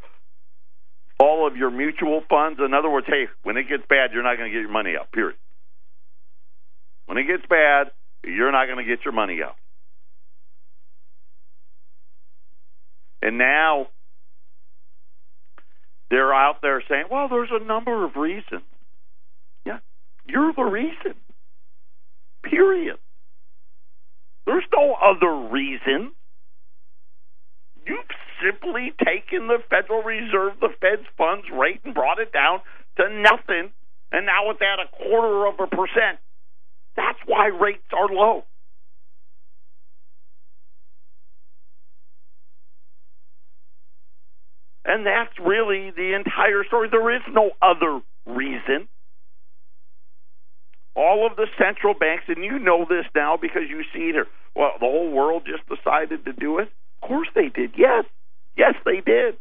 all 1.22 1.46
of 1.46 1.56
your 1.56 1.70
mutual 1.70 2.24
funds. 2.28 2.60
In 2.66 2.74
other 2.74 2.90
words, 2.90 3.06
hey, 3.08 3.26
when 3.44 3.56
it 3.56 3.70
gets 3.70 3.84
bad, 3.88 4.10
you're 4.12 4.24
not 4.24 4.38
going 4.38 4.52
to 4.52 4.58
get 4.58 4.62
your 4.62 4.72
money 4.72 4.96
out, 5.00 5.12
period. 5.12 5.38
When 7.06 7.20
it 7.20 7.28
gets 7.28 7.44
bad, 7.48 7.92
you're 8.26 8.52
not 8.52 8.66
going 8.66 8.84
to 8.84 8.90
get 8.90 9.06
your 9.06 9.14
money 9.14 9.40
out. 9.44 9.56
And 13.22 13.38
now 13.38 13.90
they're 16.10 16.34
out 16.34 16.56
there 16.64 16.82
saying, 16.90 17.06
well, 17.12 17.30
there's 17.30 17.52
a 17.52 17.64
number 17.64 18.04
of 18.04 18.16
reasons. 18.16 18.64
Yeah, 19.64 19.78
you're 20.26 20.54
the 20.54 20.64
reason. 20.64 21.14
Period. 22.44 22.98
There's 24.48 24.64
no 24.76 24.96
other 24.96 25.50
reason. 25.52 26.14
You've 27.86 28.10
simply 28.44 28.94
taken 29.04 29.48
the 29.48 29.60
Federal 29.70 30.04
Reserve, 30.04 30.54
the 30.60 30.70
Fed's 30.82 31.08
funds 31.18 31.46
rate, 31.52 31.82
and 31.84 31.94
brought 31.94 32.20
it 32.20 32.32
down 32.34 32.62
to 32.98 33.10
nothing, 33.10 33.72
and 34.12 34.26
now 34.26 34.50
it's 34.50 34.62
at 34.62 34.80
a 34.80 34.88
quarter 34.92 35.48
of 35.48 35.56
a 35.60 35.68
percent. 35.68 36.20
That's 36.96 37.20
why 37.26 37.48
rates 37.48 37.88
are 37.94 38.14
low. 38.14 38.44
And 44.84 45.06
that's 45.06 45.32
really 45.40 45.92
the 45.92 46.16
entire 46.16 46.64
story. 46.66 46.90
There 46.90 47.16
is 47.16 47.22
no 47.32 47.52
other 47.62 48.02
reason. 48.26 48.90
All 50.96 51.26
of 51.26 51.38
the 51.38 51.48
central 51.58 51.94
banks, 51.94 52.26
and 52.28 52.44
you 52.44 52.60
know 52.60 52.86
this 52.90 53.06
now 53.16 53.38
because 53.42 53.64
you 53.70 53.84
see 53.94 54.10
it 54.10 54.14
here. 54.14 54.28
Well, 54.56 54.74
the 54.80 54.86
whole 54.86 55.12
world 55.12 55.44
just 55.46 55.64
decided 55.70 56.26
to 56.26 56.34
do 56.34 56.58
it. 56.60 56.70
Of 57.02 57.08
course 57.08 57.30
they 57.34 57.48
did. 57.48 57.72
Yes. 57.78 58.04
Yes, 58.58 58.76
they 58.86 59.02
did. 59.02 59.38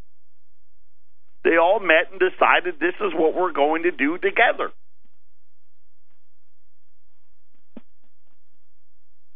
They 1.42 1.56
all 1.56 1.80
met 1.80 2.10
and 2.10 2.20
decided 2.20 2.78
this 2.78 2.94
is 3.00 3.12
what 3.14 3.34
we're 3.34 3.52
going 3.52 3.84
to 3.84 3.90
do 3.90 4.18
together. 4.18 4.70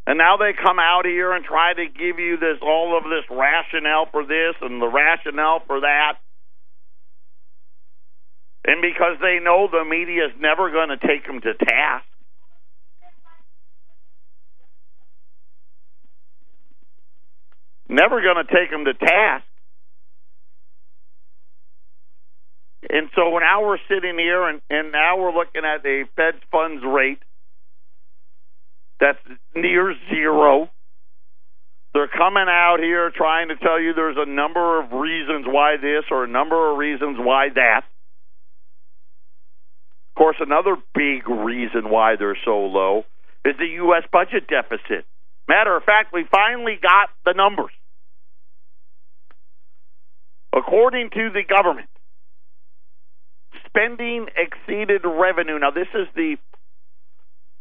And 0.06 0.18
now 0.18 0.36
they 0.36 0.52
come 0.52 0.78
out 0.78 1.06
here 1.06 1.32
and 1.32 1.44
try 1.44 1.72
to 1.72 1.86
give 1.86 2.18
you 2.18 2.36
this 2.36 2.58
all 2.60 2.96
of 2.96 3.04
this 3.04 3.24
rationale 3.30 4.06
for 4.12 4.22
this 4.22 4.54
and 4.60 4.80
the 4.80 4.86
rationale 4.86 5.62
for 5.66 5.80
that. 5.80 6.18
And 8.66 8.82
because 8.82 9.16
they 9.20 9.38
know 9.42 9.68
the 9.70 9.84
media 9.84 10.26
is 10.26 10.32
never 10.38 10.70
going 10.70 10.90
to 10.90 10.98
take 10.98 11.26
them 11.26 11.40
to 11.40 11.54
task. 11.54 12.04
Never 17.88 18.20
going 18.20 18.44
to 18.44 18.52
take 18.52 18.70
them 18.70 18.84
to 18.84 18.94
task. 18.94 19.44
And 22.90 23.08
so 23.14 23.38
now 23.38 23.64
we're 23.64 23.78
sitting 23.88 24.18
here 24.18 24.48
and, 24.48 24.60
and 24.68 24.92
now 24.92 25.18
we're 25.18 25.32
looking 25.32 25.62
at 25.64 25.84
a 25.86 26.04
Fed 26.16 26.40
funds 26.50 26.82
rate 26.84 27.20
that's 29.00 29.18
near 29.54 29.94
zero. 30.10 30.70
They're 31.92 32.08
coming 32.08 32.46
out 32.48 32.78
here 32.80 33.10
trying 33.14 33.48
to 33.48 33.56
tell 33.56 33.80
you 33.80 33.94
there's 33.94 34.16
a 34.18 34.28
number 34.28 34.80
of 34.80 34.92
reasons 34.92 35.46
why 35.46 35.76
this 35.76 36.04
or 36.10 36.24
a 36.24 36.28
number 36.28 36.72
of 36.72 36.78
reasons 36.78 37.16
why 37.18 37.48
that. 37.54 37.82
Of 40.10 40.18
course, 40.18 40.36
another 40.40 40.76
big 40.94 41.28
reason 41.28 41.90
why 41.90 42.16
they're 42.16 42.38
so 42.44 42.58
low 42.66 43.04
is 43.44 43.56
the 43.58 43.66
U.S. 43.82 44.04
budget 44.12 44.46
deficit. 44.48 45.04
Matter 45.48 45.76
of 45.76 45.84
fact, 45.84 46.12
we 46.12 46.24
finally 46.30 46.78
got 46.80 47.10
the 47.24 47.34
numbers. 47.34 47.72
According 50.56 51.10
to 51.10 51.30
the 51.30 51.42
government, 51.42 51.88
spending 53.74 54.26
exceeded 54.36 55.02
revenue. 55.04 55.58
Now, 55.58 55.70
this 55.70 55.88
is 55.94 56.06
the 56.14 56.36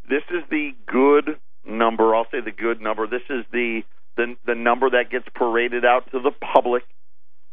this 0.10 0.24
is 0.30 0.44
the 0.50 0.72
good 0.86 1.40
number. 1.66 2.14
I'll 2.16 2.28
say 2.30 2.42
the 2.42 2.52
good 2.52 2.82
number. 2.82 3.08
This 3.08 3.24
is 3.30 3.46
the 3.52 3.82
the, 4.16 4.36
the 4.46 4.56
number 4.56 4.90
that 4.92 5.10
gets 5.10 5.26
paraded 5.34 5.86
out 5.86 6.12
to 6.12 6.20
the 6.20 6.32
public. 6.54 6.84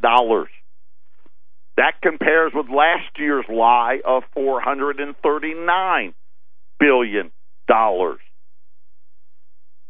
That 1.80 2.02
compares 2.02 2.52
with 2.54 2.68
last 2.68 3.18
year's 3.18 3.46
lie 3.48 4.02
of 4.04 4.24
$439 4.36 6.14
billion. 6.78 7.32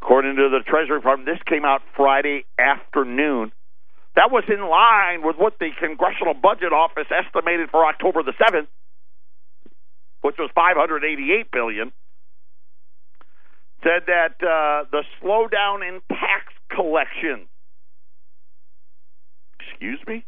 According 0.02 0.36
to 0.36 0.50
the 0.50 0.60
Treasury 0.68 1.00
Department, 1.00 1.26
this 1.26 1.42
came 1.48 1.66
out 1.66 1.82
Friday 1.98 2.46
afternoon. 2.60 3.52
That 4.16 4.30
was 4.30 4.44
in 4.48 4.62
line 4.70 5.26
with 5.26 5.38
what 5.38 5.58
the 5.60 5.72
Congressional 5.80 6.36
Budget 6.36 6.74
Office 6.74 7.08
estimated 7.10 7.72
for 7.72 7.84
October 7.84 8.22
the 8.22 8.34
7th 8.34 8.68
which 10.22 10.36
was 10.38 10.52
$588 10.56 11.52
billion. 11.52 11.92
said 13.82 14.04
that 14.08 14.36
uh, 14.44 14.84
the 14.92 15.04
slowdown 15.24 15.88
in 15.88 16.02
tax 16.10 16.54
collection. 16.70 17.48
Excuse 19.60 20.00
me? 20.06 20.26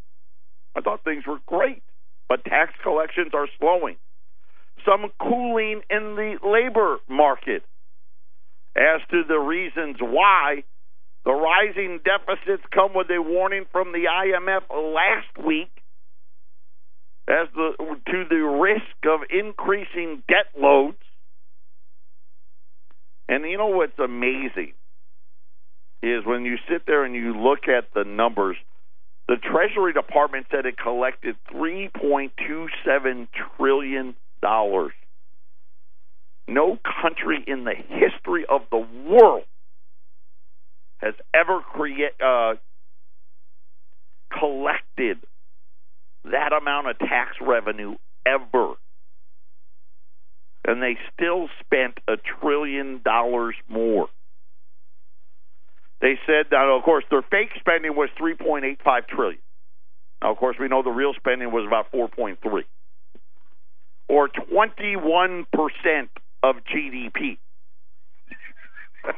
I 0.75 0.81
thought 0.81 1.03
things 1.03 1.25
were 1.27 1.39
great, 1.45 1.83
but 2.29 2.45
tax 2.45 2.73
collections 2.83 3.31
are 3.33 3.47
slowing. 3.59 3.97
Some 4.85 5.11
cooling 5.19 5.81
in 5.89 6.15
the 6.15 6.37
labor 6.43 6.97
market. 7.09 7.63
As 8.75 9.01
to 9.11 9.23
the 9.27 9.37
reasons 9.37 9.97
why, 9.99 10.63
the 11.25 11.33
rising 11.33 11.99
deficits 12.03 12.63
come 12.73 12.93
with 12.95 13.07
a 13.09 13.21
warning 13.21 13.65
from 13.71 13.91
the 13.91 14.05
IMF 14.09 14.61
last 14.71 15.45
week 15.45 15.69
as 17.27 17.47
the 17.53 17.73
to 18.07 18.23
the 18.29 18.35
risk 18.35 19.05
of 19.05 19.21
increasing 19.29 20.23
debt 20.27 20.47
loads. 20.59 20.97
And 23.29 23.45
you 23.49 23.57
know 23.57 23.67
what's 23.67 23.97
amazing 23.99 24.73
is 26.01 26.25
when 26.25 26.43
you 26.43 26.57
sit 26.69 26.83
there 26.87 27.05
and 27.05 27.13
you 27.13 27.37
look 27.37 27.67
at 27.67 27.93
the 27.93 28.03
numbers, 28.03 28.57
the 29.31 29.37
Treasury 29.37 29.93
Department 29.93 30.47
said 30.51 30.65
it 30.65 30.77
collected 30.77 31.37
$3.27 31.53 33.29
trillion. 33.57 34.13
No 36.49 36.77
country 37.01 37.41
in 37.47 37.63
the 37.63 37.73
history 37.73 38.45
of 38.49 38.63
the 38.69 38.85
world 39.07 39.43
has 40.97 41.13
ever 41.33 41.61
create, 41.61 42.11
uh, 42.21 42.55
collected 44.37 45.19
that 46.25 46.51
amount 46.51 46.89
of 46.89 46.99
tax 46.99 47.37
revenue 47.39 47.95
ever. 48.25 48.73
And 50.67 50.83
they 50.83 50.97
still 51.13 51.47
spent 51.63 51.99
a 52.05 52.17
trillion 52.17 52.99
dollars 53.01 53.55
more. 53.69 54.09
They 56.01 56.19
said 56.25 56.47
that, 56.49 56.65
of 56.65 56.83
course, 56.83 57.05
their 57.11 57.21
fake 57.21 57.51
spending 57.59 57.95
was 57.95 58.09
3.85 58.19 59.07
trillion. 59.07 59.39
Now, 60.21 60.31
of 60.31 60.37
course, 60.37 60.57
we 60.59 60.67
know 60.67 60.81
the 60.83 60.89
real 60.89 61.13
spending 61.13 61.51
was 61.51 61.65
about 61.65 61.91
4.3, 61.91 62.37
or 64.09 64.27
21 64.27 65.45
percent 65.53 66.09
of 66.43 66.55
GDP. 66.73 67.37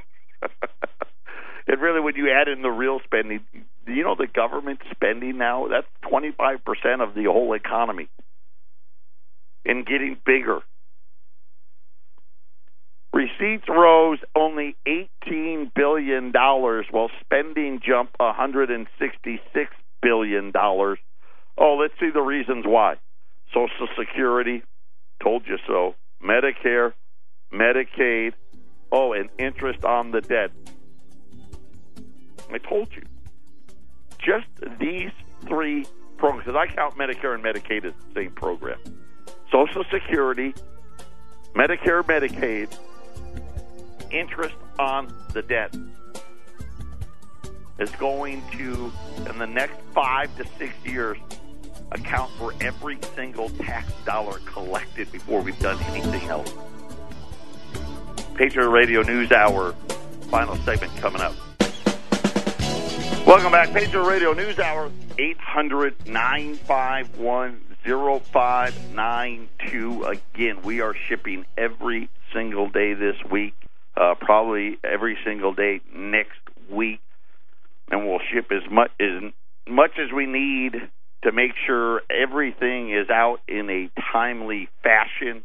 and 1.68 1.82
really, 1.82 2.02
when 2.02 2.16
you 2.16 2.30
add 2.32 2.48
in 2.48 2.62
the 2.62 2.70
real 2.70 3.00
spending, 3.06 3.42
you 3.88 4.04
know 4.04 4.16
the 4.16 4.28
government 4.28 4.80
spending 4.92 5.38
now? 5.38 5.68
That's 5.68 5.88
25% 6.12 7.02
of 7.02 7.16
the 7.16 7.26
whole 7.26 7.54
economy 7.54 8.10
and 9.66 9.86
getting 9.86 10.18
bigger. 10.26 10.60
Receipts 13.14 13.70
rose 13.70 14.18
only 14.36 14.76
$18 15.28 15.72
billion 15.76 16.32
while 16.32 17.12
spending 17.22 17.80
jumped 17.86 18.18
$166 18.18 18.88
billion. 20.02 20.52
Oh, 20.56 21.78
let's 21.80 21.94
see 22.00 22.10
the 22.12 22.22
reasons 22.22 22.66
why. 22.66 22.96
Social 23.54 23.88
Security, 23.98 24.64
told 25.22 25.44
you 25.46 25.58
so. 25.68 25.94
Medicare, 26.24 26.94
Medicaid, 27.54 28.34
oh, 28.92 29.14
and 29.14 29.30
interest 29.38 29.86
on 29.86 30.10
the 30.10 30.22
debt. 30.22 30.50
I 32.52 32.58
told 32.58 32.90
you. 32.96 33.04
Just 34.18 34.48
these 34.80 35.12
three 35.46 35.86
programs, 36.18 36.46
because 36.46 36.58
I 36.58 36.74
count 36.74 36.96
Medicare 36.96 37.36
and 37.36 37.44
Medicaid 37.44 37.86
as 37.86 37.94
the 37.94 38.22
same 38.22 38.32
program. 38.32 38.80
Social 39.52 39.84
Security, 39.92 40.56
Medicare, 41.56 42.02
Medicaid, 42.02 42.76
interest 44.14 44.56
on 44.80 45.14
the 45.34 45.42
debt 45.42 45.76
is 47.80 47.90
going 47.92 48.44
to, 48.52 48.92
in 49.30 49.38
the 49.40 49.48
next 49.48 49.80
five 49.94 50.36
to 50.38 50.46
six 50.58 50.74
years, 50.86 51.18
account 51.92 52.32
for 52.38 52.54
every 52.62 52.98
single 53.16 53.50
tax 53.50 53.92
dollar 54.06 54.40
collected 54.46 55.12
before 55.12 55.42
we've 55.42 55.60
done 55.60 55.82
anything 55.84 56.30
else. 56.30 56.54
Patriot 58.36 58.70
Radio 58.70 59.02
News 59.02 59.32
Hour, 59.32 59.74
final 60.30 60.56
segment 60.58 60.96
coming 60.98 61.22
up. 61.22 61.34
Welcome 63.28 63.52
back, 63.52 63.72
Patriot 63.72 64.04
Radio 64.04 64.34
News 64.34 64.60
Hour, 64.60 64.92
800 65.18 66.08
951 66.08 67.60
0592. 67.86 70.04
Again, 70.04 70.62
we 70.64 70.82
are 70.82 70.96
shipping 71.08 71.46
every 71.58 72.10
single 72.34 72.70
day 72.70 72.94
this 72.94 73.16
week, 73.30 73.54
uh, 74.04 74.16
probably 74.20 74.78
every 74.84 75.18
single 75.26 75.54
day 75.54 75.82
next 75.96 76.40
week, 76.72 77.00
and 77.90 78.08
we'll 78.08 78.20
ship 78.32 78.52
as 78.52 78.70
much 78.72 78.92
as 79.00 79.32
much 79.68 79.92
as 79.98 80.12
we 80.14 80.26
need 80.26 80.74
to 81.24 81.32
make 81.32 81.52
sure 81.66 82.02
everything 82.10 82.92
is 82.92 83.10
out 83.10 83.40
in 83.48 83.70
a 83.70 83.90
timely 84.12 84.68
fashion. 84.82 85.44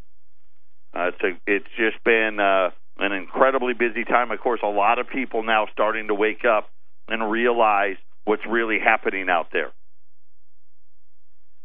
Uh, 0.93 1.09
it's, 1.09 1.23
a, 1.23 1.31
it's 1.47 1.69
just 1.77 2.03
been 2.05 2.41
uh, 2.41 2.71
an 2.99 3.13
incredibly 3.13 3.75
busy 3.75 4.05
time. 4.05 4.33
Of 4.33 4.41
course, 4.41 4.61
a 4.65 4.69
lot 4.69 4.99
of 4.99 5.09
people 5.09 5.45
now 5.45 5.67
starting 5.73 6.09
to 6.09 6.15
wake 6.15 6.45
up 6.45 6.69
and 7.07 7.31
realize 7.31 7.97
what's 8.25 8.43
really 8.49 8.79
happening 8.83 9.29
out 9.31 9.49
there. 9.53 9.71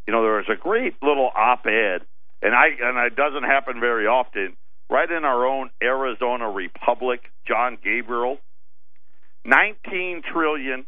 You 0.05 0.13
know, 0.13 0.21
there 0.21 0.33
was 0.33 0.49
a 0.51 0.61
great 0.61 0.95
little 1.01 1.31
op-ed, 1.33 2.01
and 2.41 2.53
I 2.53 2.67
and 2.79 2.97
it 3.07 3.15
doesn't 3.15 3.43
happen 3.43 3.79
very 3.79 4.05
often. 4.05 4.55
Right 4.93 5.09
in 5.09 5.25
our 5.25 5.47
own 5.47 5.71
Arizona 5.81 6.51
Republic, 6.51 7.21
John 7.47 7.79
Gabriel, 7.83 8.37
nineteen 9.43 10.21
trillion, 10.21 10.85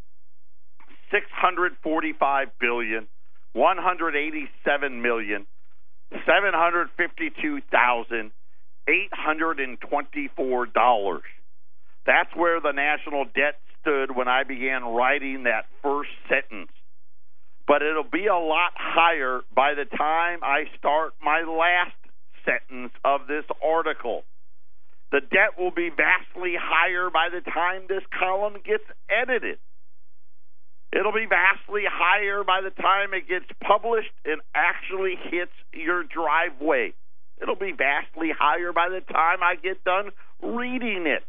six 1.09 1.25
hundred 1.33 1.73
forty-five 1.81 2.49
billion, 2.59 3.07
one 3.53 3.77
hundred 3.79 4.15
eighty-seven 4.15 5.01
million, 5.01 5.47
seven 6.11 6.53
hundred 6.53 6.89
fifty-two 6.95 7.61
thousand, 7.71 8.29
eight 8.87 9.09
hundred 9.11 9.59
and 9.59 9.79
twenty-four 9.81 10.67
dollars. 10.67 11.23
That's 12.05 12.29
where 12.35 12.61
the 12.61 12.73
national 12.73 13.25
debt 13.25 13.57
stood 13.81 14.15
when 14.15 14.27
I 14.27 14.43
began 14.43 14.83
writing 14.83 15.45
that 15.45 15.65
first 15.81 16.11
sentence 16.29 16.69
but 17.67 17.81
it'll 17.81 18.03
be 18.03 18.27
a 18.27 18.37
lot 18.37 18.73
higher 18.75 19.41
by 19.55 19.73
the 19.73 19.85
time 19.97 20.37
I 20.43 20.65
start 20.77 21.13
my 21.19 21.41
last 21.41 21.97
sentence 22.45 22.93
of 23.03 23.27
this 23.27 23.45
article. 23.63 24.23
The 25.11 25.21
debt 25.21 25.57
will 25.57 25.71
be 25.71 25.89
vastly 25.89 26.55
higher 26.59 27.09
by 27.09 27.29
the 27.29 27.41
time 27.41 27.83
this 27.87 28.03
column 28.17 28.55
gets 28.63 28.83
edited. 29.09 29.59
It'll 30.91 31.13
be 31.13 31.27
vastly 31.27 31.83
higher 31.85 32.43
by 32.43 32.61
the 32.61 32.69
time 32.69 33.13
it 33.13 33.27
gets 33.27 33.45
published 33.61 34.11
and 34.23 34.41
actually 34.53 35.15
hits 35.29 35.51
your 35.73 36.03
driveway. 36.03 36.93
It'll 37.41 37.59
be 37.59 37.73
vastly 37.73 38.31
higher 38.31 38.71
by 38.71 38.89
the 38.89 39.01
time 39.01 39.43
I 39.43 39.55
get 39.55 39.83
done 39.83 40.11
reading 40.41 41.05
it. 41.05 41.23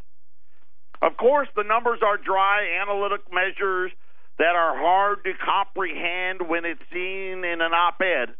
Of 1.03 1.17
course, 1.17 1.49
the 1.57 1.65
numbers 1.65 2.01
are 2.05 2.17
dry 2.17 2.79
analytic 2.81 3.23
measures 3.33 3.93
that 4.39 4.55
are 4.55 4.77
hard 4.77 5.25
to 5.25 5.33
comprehend 5.35 6.49
when 6.49 6.65
it's 6.65 6.81
seen 6.93 7.45
in 7.45 7.61
an 7.61 7.73
op 7.73 8.01
ed. 8.01 8.35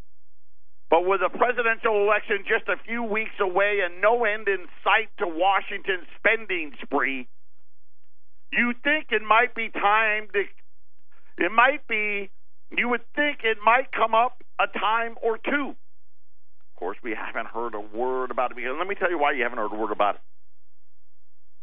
But 0.89 1.05
with 1.05 1.21
a 1.21 1.31
presidential 1.31 2.03
election 2.03 2.45
just 2.47 2.69
a 2.69 2.77
few 2.87 3.03
weeks 3.03 3.35
away 3.41 3.81
and 3.85 4.01
no 4.01 4.25
end 4.25 4.47
in 4.47 4.67
sight 4.85 5.11
to 5.19 5.27
Washington's 5.27 6.07
spending 6.19 6.73
spree, 6.83 7.27
you 8.53 8.73
think 8.85 9.09
it 9.11 9.23
might 9.23 9.55
be 9.55 9.69
time 9.69 10.29
to, 10.33 10.45
it 11.45 11.53
might 11.53 11.87
be, 11.89 12.31
you 12.71 12.89
would 12.89 13.03
think 13.17 13.41
it 13.43 13.59
might 13.65 13.91
come 13.91 14.15
up 14.15 14.43
a 14.61 14.67
time 14.79 15.17
or 15.23 15.39
two. 15.39 15.71
Of 15.71 16.79
course, 16.79 16.99
we 17.03 17.15
haven't 17.15 17.49
heard 17.49 17.75
a 17.75 17.81
word 17.81 18.31
about 18.31 18.53
it 18.53 18.57
let 18.57 18.87
me 18.87 18.95
tell 18.95 19.11
you 19.11 19.19
why 19.19 19.33
you 19.33 19.43
haven't 19.43 19.59
heard 19.59 19.73
a 19.73 19.77
word 19.77 19.93
about 19.93 20.17
it. 20.17 20.21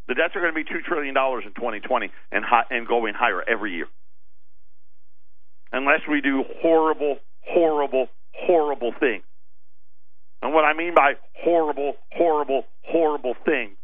The 0.09 0.15
debts 0.15 0.35
are 0.35 0.41
going 0.41 0.53
to 0.53 0.59
be 0.59 0.65
$2 0.65 0.83
trillion 0.83 1.15
in 1.15 1.53
2020 1.55 2.11
and, 2.33 2.43
high, 2.43 2.65
and 2.69 2.85
going 2.85 3.13
higher 3.13 3.41
every 3.47 3.73
year 3.73 3.87
unless 5.73 6.01
we 6.09 6.21
do 6.21 6.45
horrible, 6.61 7.17
horrible, 7.41 8.07
horrible 8.33 8.93
things. 8.99 9.23
And 10.41 10.53
what 10.53 10.65
I 10.65 10.73
mean 10.73 10.93
by 10.93 11.13
horrible, 11.35 11.93
horrible, 12.11 12.65
horrible 12.83 13.33
things 13.45 13.77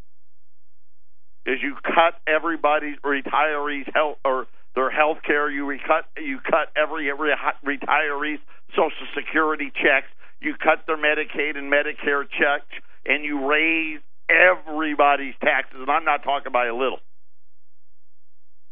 is 1.46 1.60
you 1.62 1.76
cut 1.84 2.20
everybody's 2.28 2.98
retirees' 3.04 3.90
health 3.94 4.18
or 4.26 4.48
their 4.76 4.92
health 4.92 5.20
care. 5.26 5.50
You 5.50 5.66
cut 5.88 6.06
you 6.18 6.40
cut 6.44 6.70
every, 6.76 7.10
every 7.10 7.32
retiree's 7.66 8.40
Social 8.72 9.08
Security 9.16 9.72
checks. 9.74 10.08
You 10.42 10.54
cut 10.62 10.86
their 10.86 10.98
Medicaid 10.98 11.58
and 11.58 11.72
Medicare 11.72 12.24
checks, 12.24 12.72
and 13.06 13.24
you 13.24 13.48
raise 13.48 14.00
everybody's 14.30 15.36
taxes. 15.44 15.80
And 15.82 15.90
I'm 15.90 16.06
not 16.06 16.24
talking 16.24 16.52
by 16.52 16.68
a 16.68 16.76
little. 16.76 17.00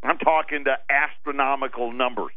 I'm 0.03 0.17
talking 0.17 0.65
to 0.65 0.77
astronomical 0.89 1.91
numbers. 1.91 2.31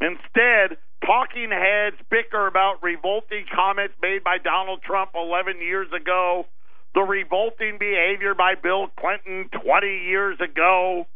Instead, 0.00 0.76
talking 1.04 1.50
heads 1.50 1.96
bicker 2.10 2.46
about 2.46 2.82
revolting 2.82 3.44
comments 3.54 3.94
made 4.00 4.24
by 4.24 4.38
Donald 4.38 4.82
Trump 4.82 5.10
11 5.14 5.60
years 5.60 5.88
ago, 5.92 6.46
the 6.94 7.02
revolting 7.02 7.76
behavior 7.78 8.34
by 8.34 8.54
Bill 8.54 8.88
Clinton 8.98 9.48
20 9.50 9.86
years 9.86 10.38
ago, 10.40 11.06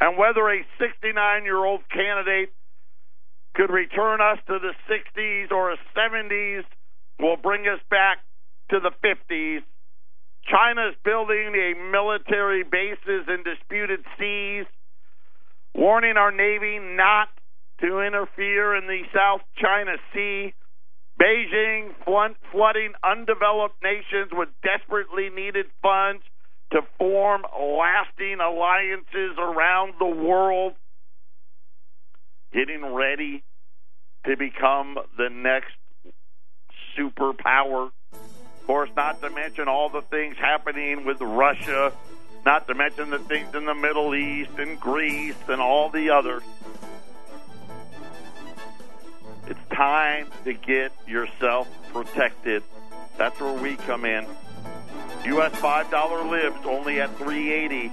and 0.00 0.18
whether 0.18 0.48
a 0.48 0.64
69 0.78 1.44
year 1.44 1.64
old 1.64 1.80
candidate 1.90 2.52
could 3.54 3.70
return 3.70 4.20
us 4.20 4.38
to 4.46 4.58
the 4.58 4.74
60s 4.88 5.50
or 5.50 5.72
a 5.72 5.76
70s 5.96 6.64
will 7.18 7.36
bring 7.36 7.66
us 7.66 7.80
back 7.90 8.18
to 8.70 8.80
the 8.80 8.92
50s. 9.04 9.62
China's 10.46 10.94
building 11.04 11.52
a 11.54 11.74
military 11.90 12.62
bases 12.62 13.28
in 13.28 13.42
disputed 13.44 14.00
seas, 14.18 14.66
warning 15.74 16.16
our 16.16 16.32
Navy 16.32 16.78
not 16.78 17.28
to 17.80 18.00
interfere 18.00 18.74
in 18.76 18.86
the 18.86 19.02
South 19.14 19.40
China 19.56 19.96
Sea. 20.12 20.54
Beijing 21.20 21.94
flooding 22.50 22.92
undeveloped 23.04 23.82
nations 23.82 24.30
with 24.32 24.48
desperately 24.62 25.28
needed 25.28 25.66
funds 25.82 26.22
to 26.72 26.80
form 26.98 27.42
lasting 27.52 28.38
alliances 28.40 29.36
around 29.38 29.94
the 29.98 30.06
world, 30.06 30.72
getting 32.54 32.94
ready 32.94 33.42
to 34.24 34.36
become 34.36 34.98
the 35.18 35.28
next 35.28 35.74
superpower. 36.96 37.90
Of 38.12 38.66
course, 38.66 38.90
not 38.96 39.20
to 39.20 39.30
mention 39.30 39.68
all 39.68 39.88
the 39.88 40.02
things 40.02 40.36
happening 40.38 41.04
with 41.04 41.20
Russia, 41.20 41.92
not 42.46 42.66
to 42.68 42.74
mention 42.74 43.10
the 43.10 43.18
things 43.18 43.54
in 43.54 43.66
the 43.66 43.74
Middle 43.74 44.14
East 44.14 44.52
and 44.58 44.78
Greece 44.80 45.34
and 45.48 45.60
all 45.60 45.90
the 45.90 46.10
others. 46.10 46.42
It's 49.50 49.60
time 49.74 50.28
to 50.44 50.52
get 50.52 50.92
yourself 51.08 51.66
protected. 51.92 52.62
That's 53.18 53.40
where 53.40 53.52
we 53.52 53.74
come 53.74 54.04
in. 54.04 54.24
US 55.24 55.52
$5 55.56 56.30
libs 56.30 56.64
only 56.64 57.00
at 57.00 57.18
380 57.18 57.90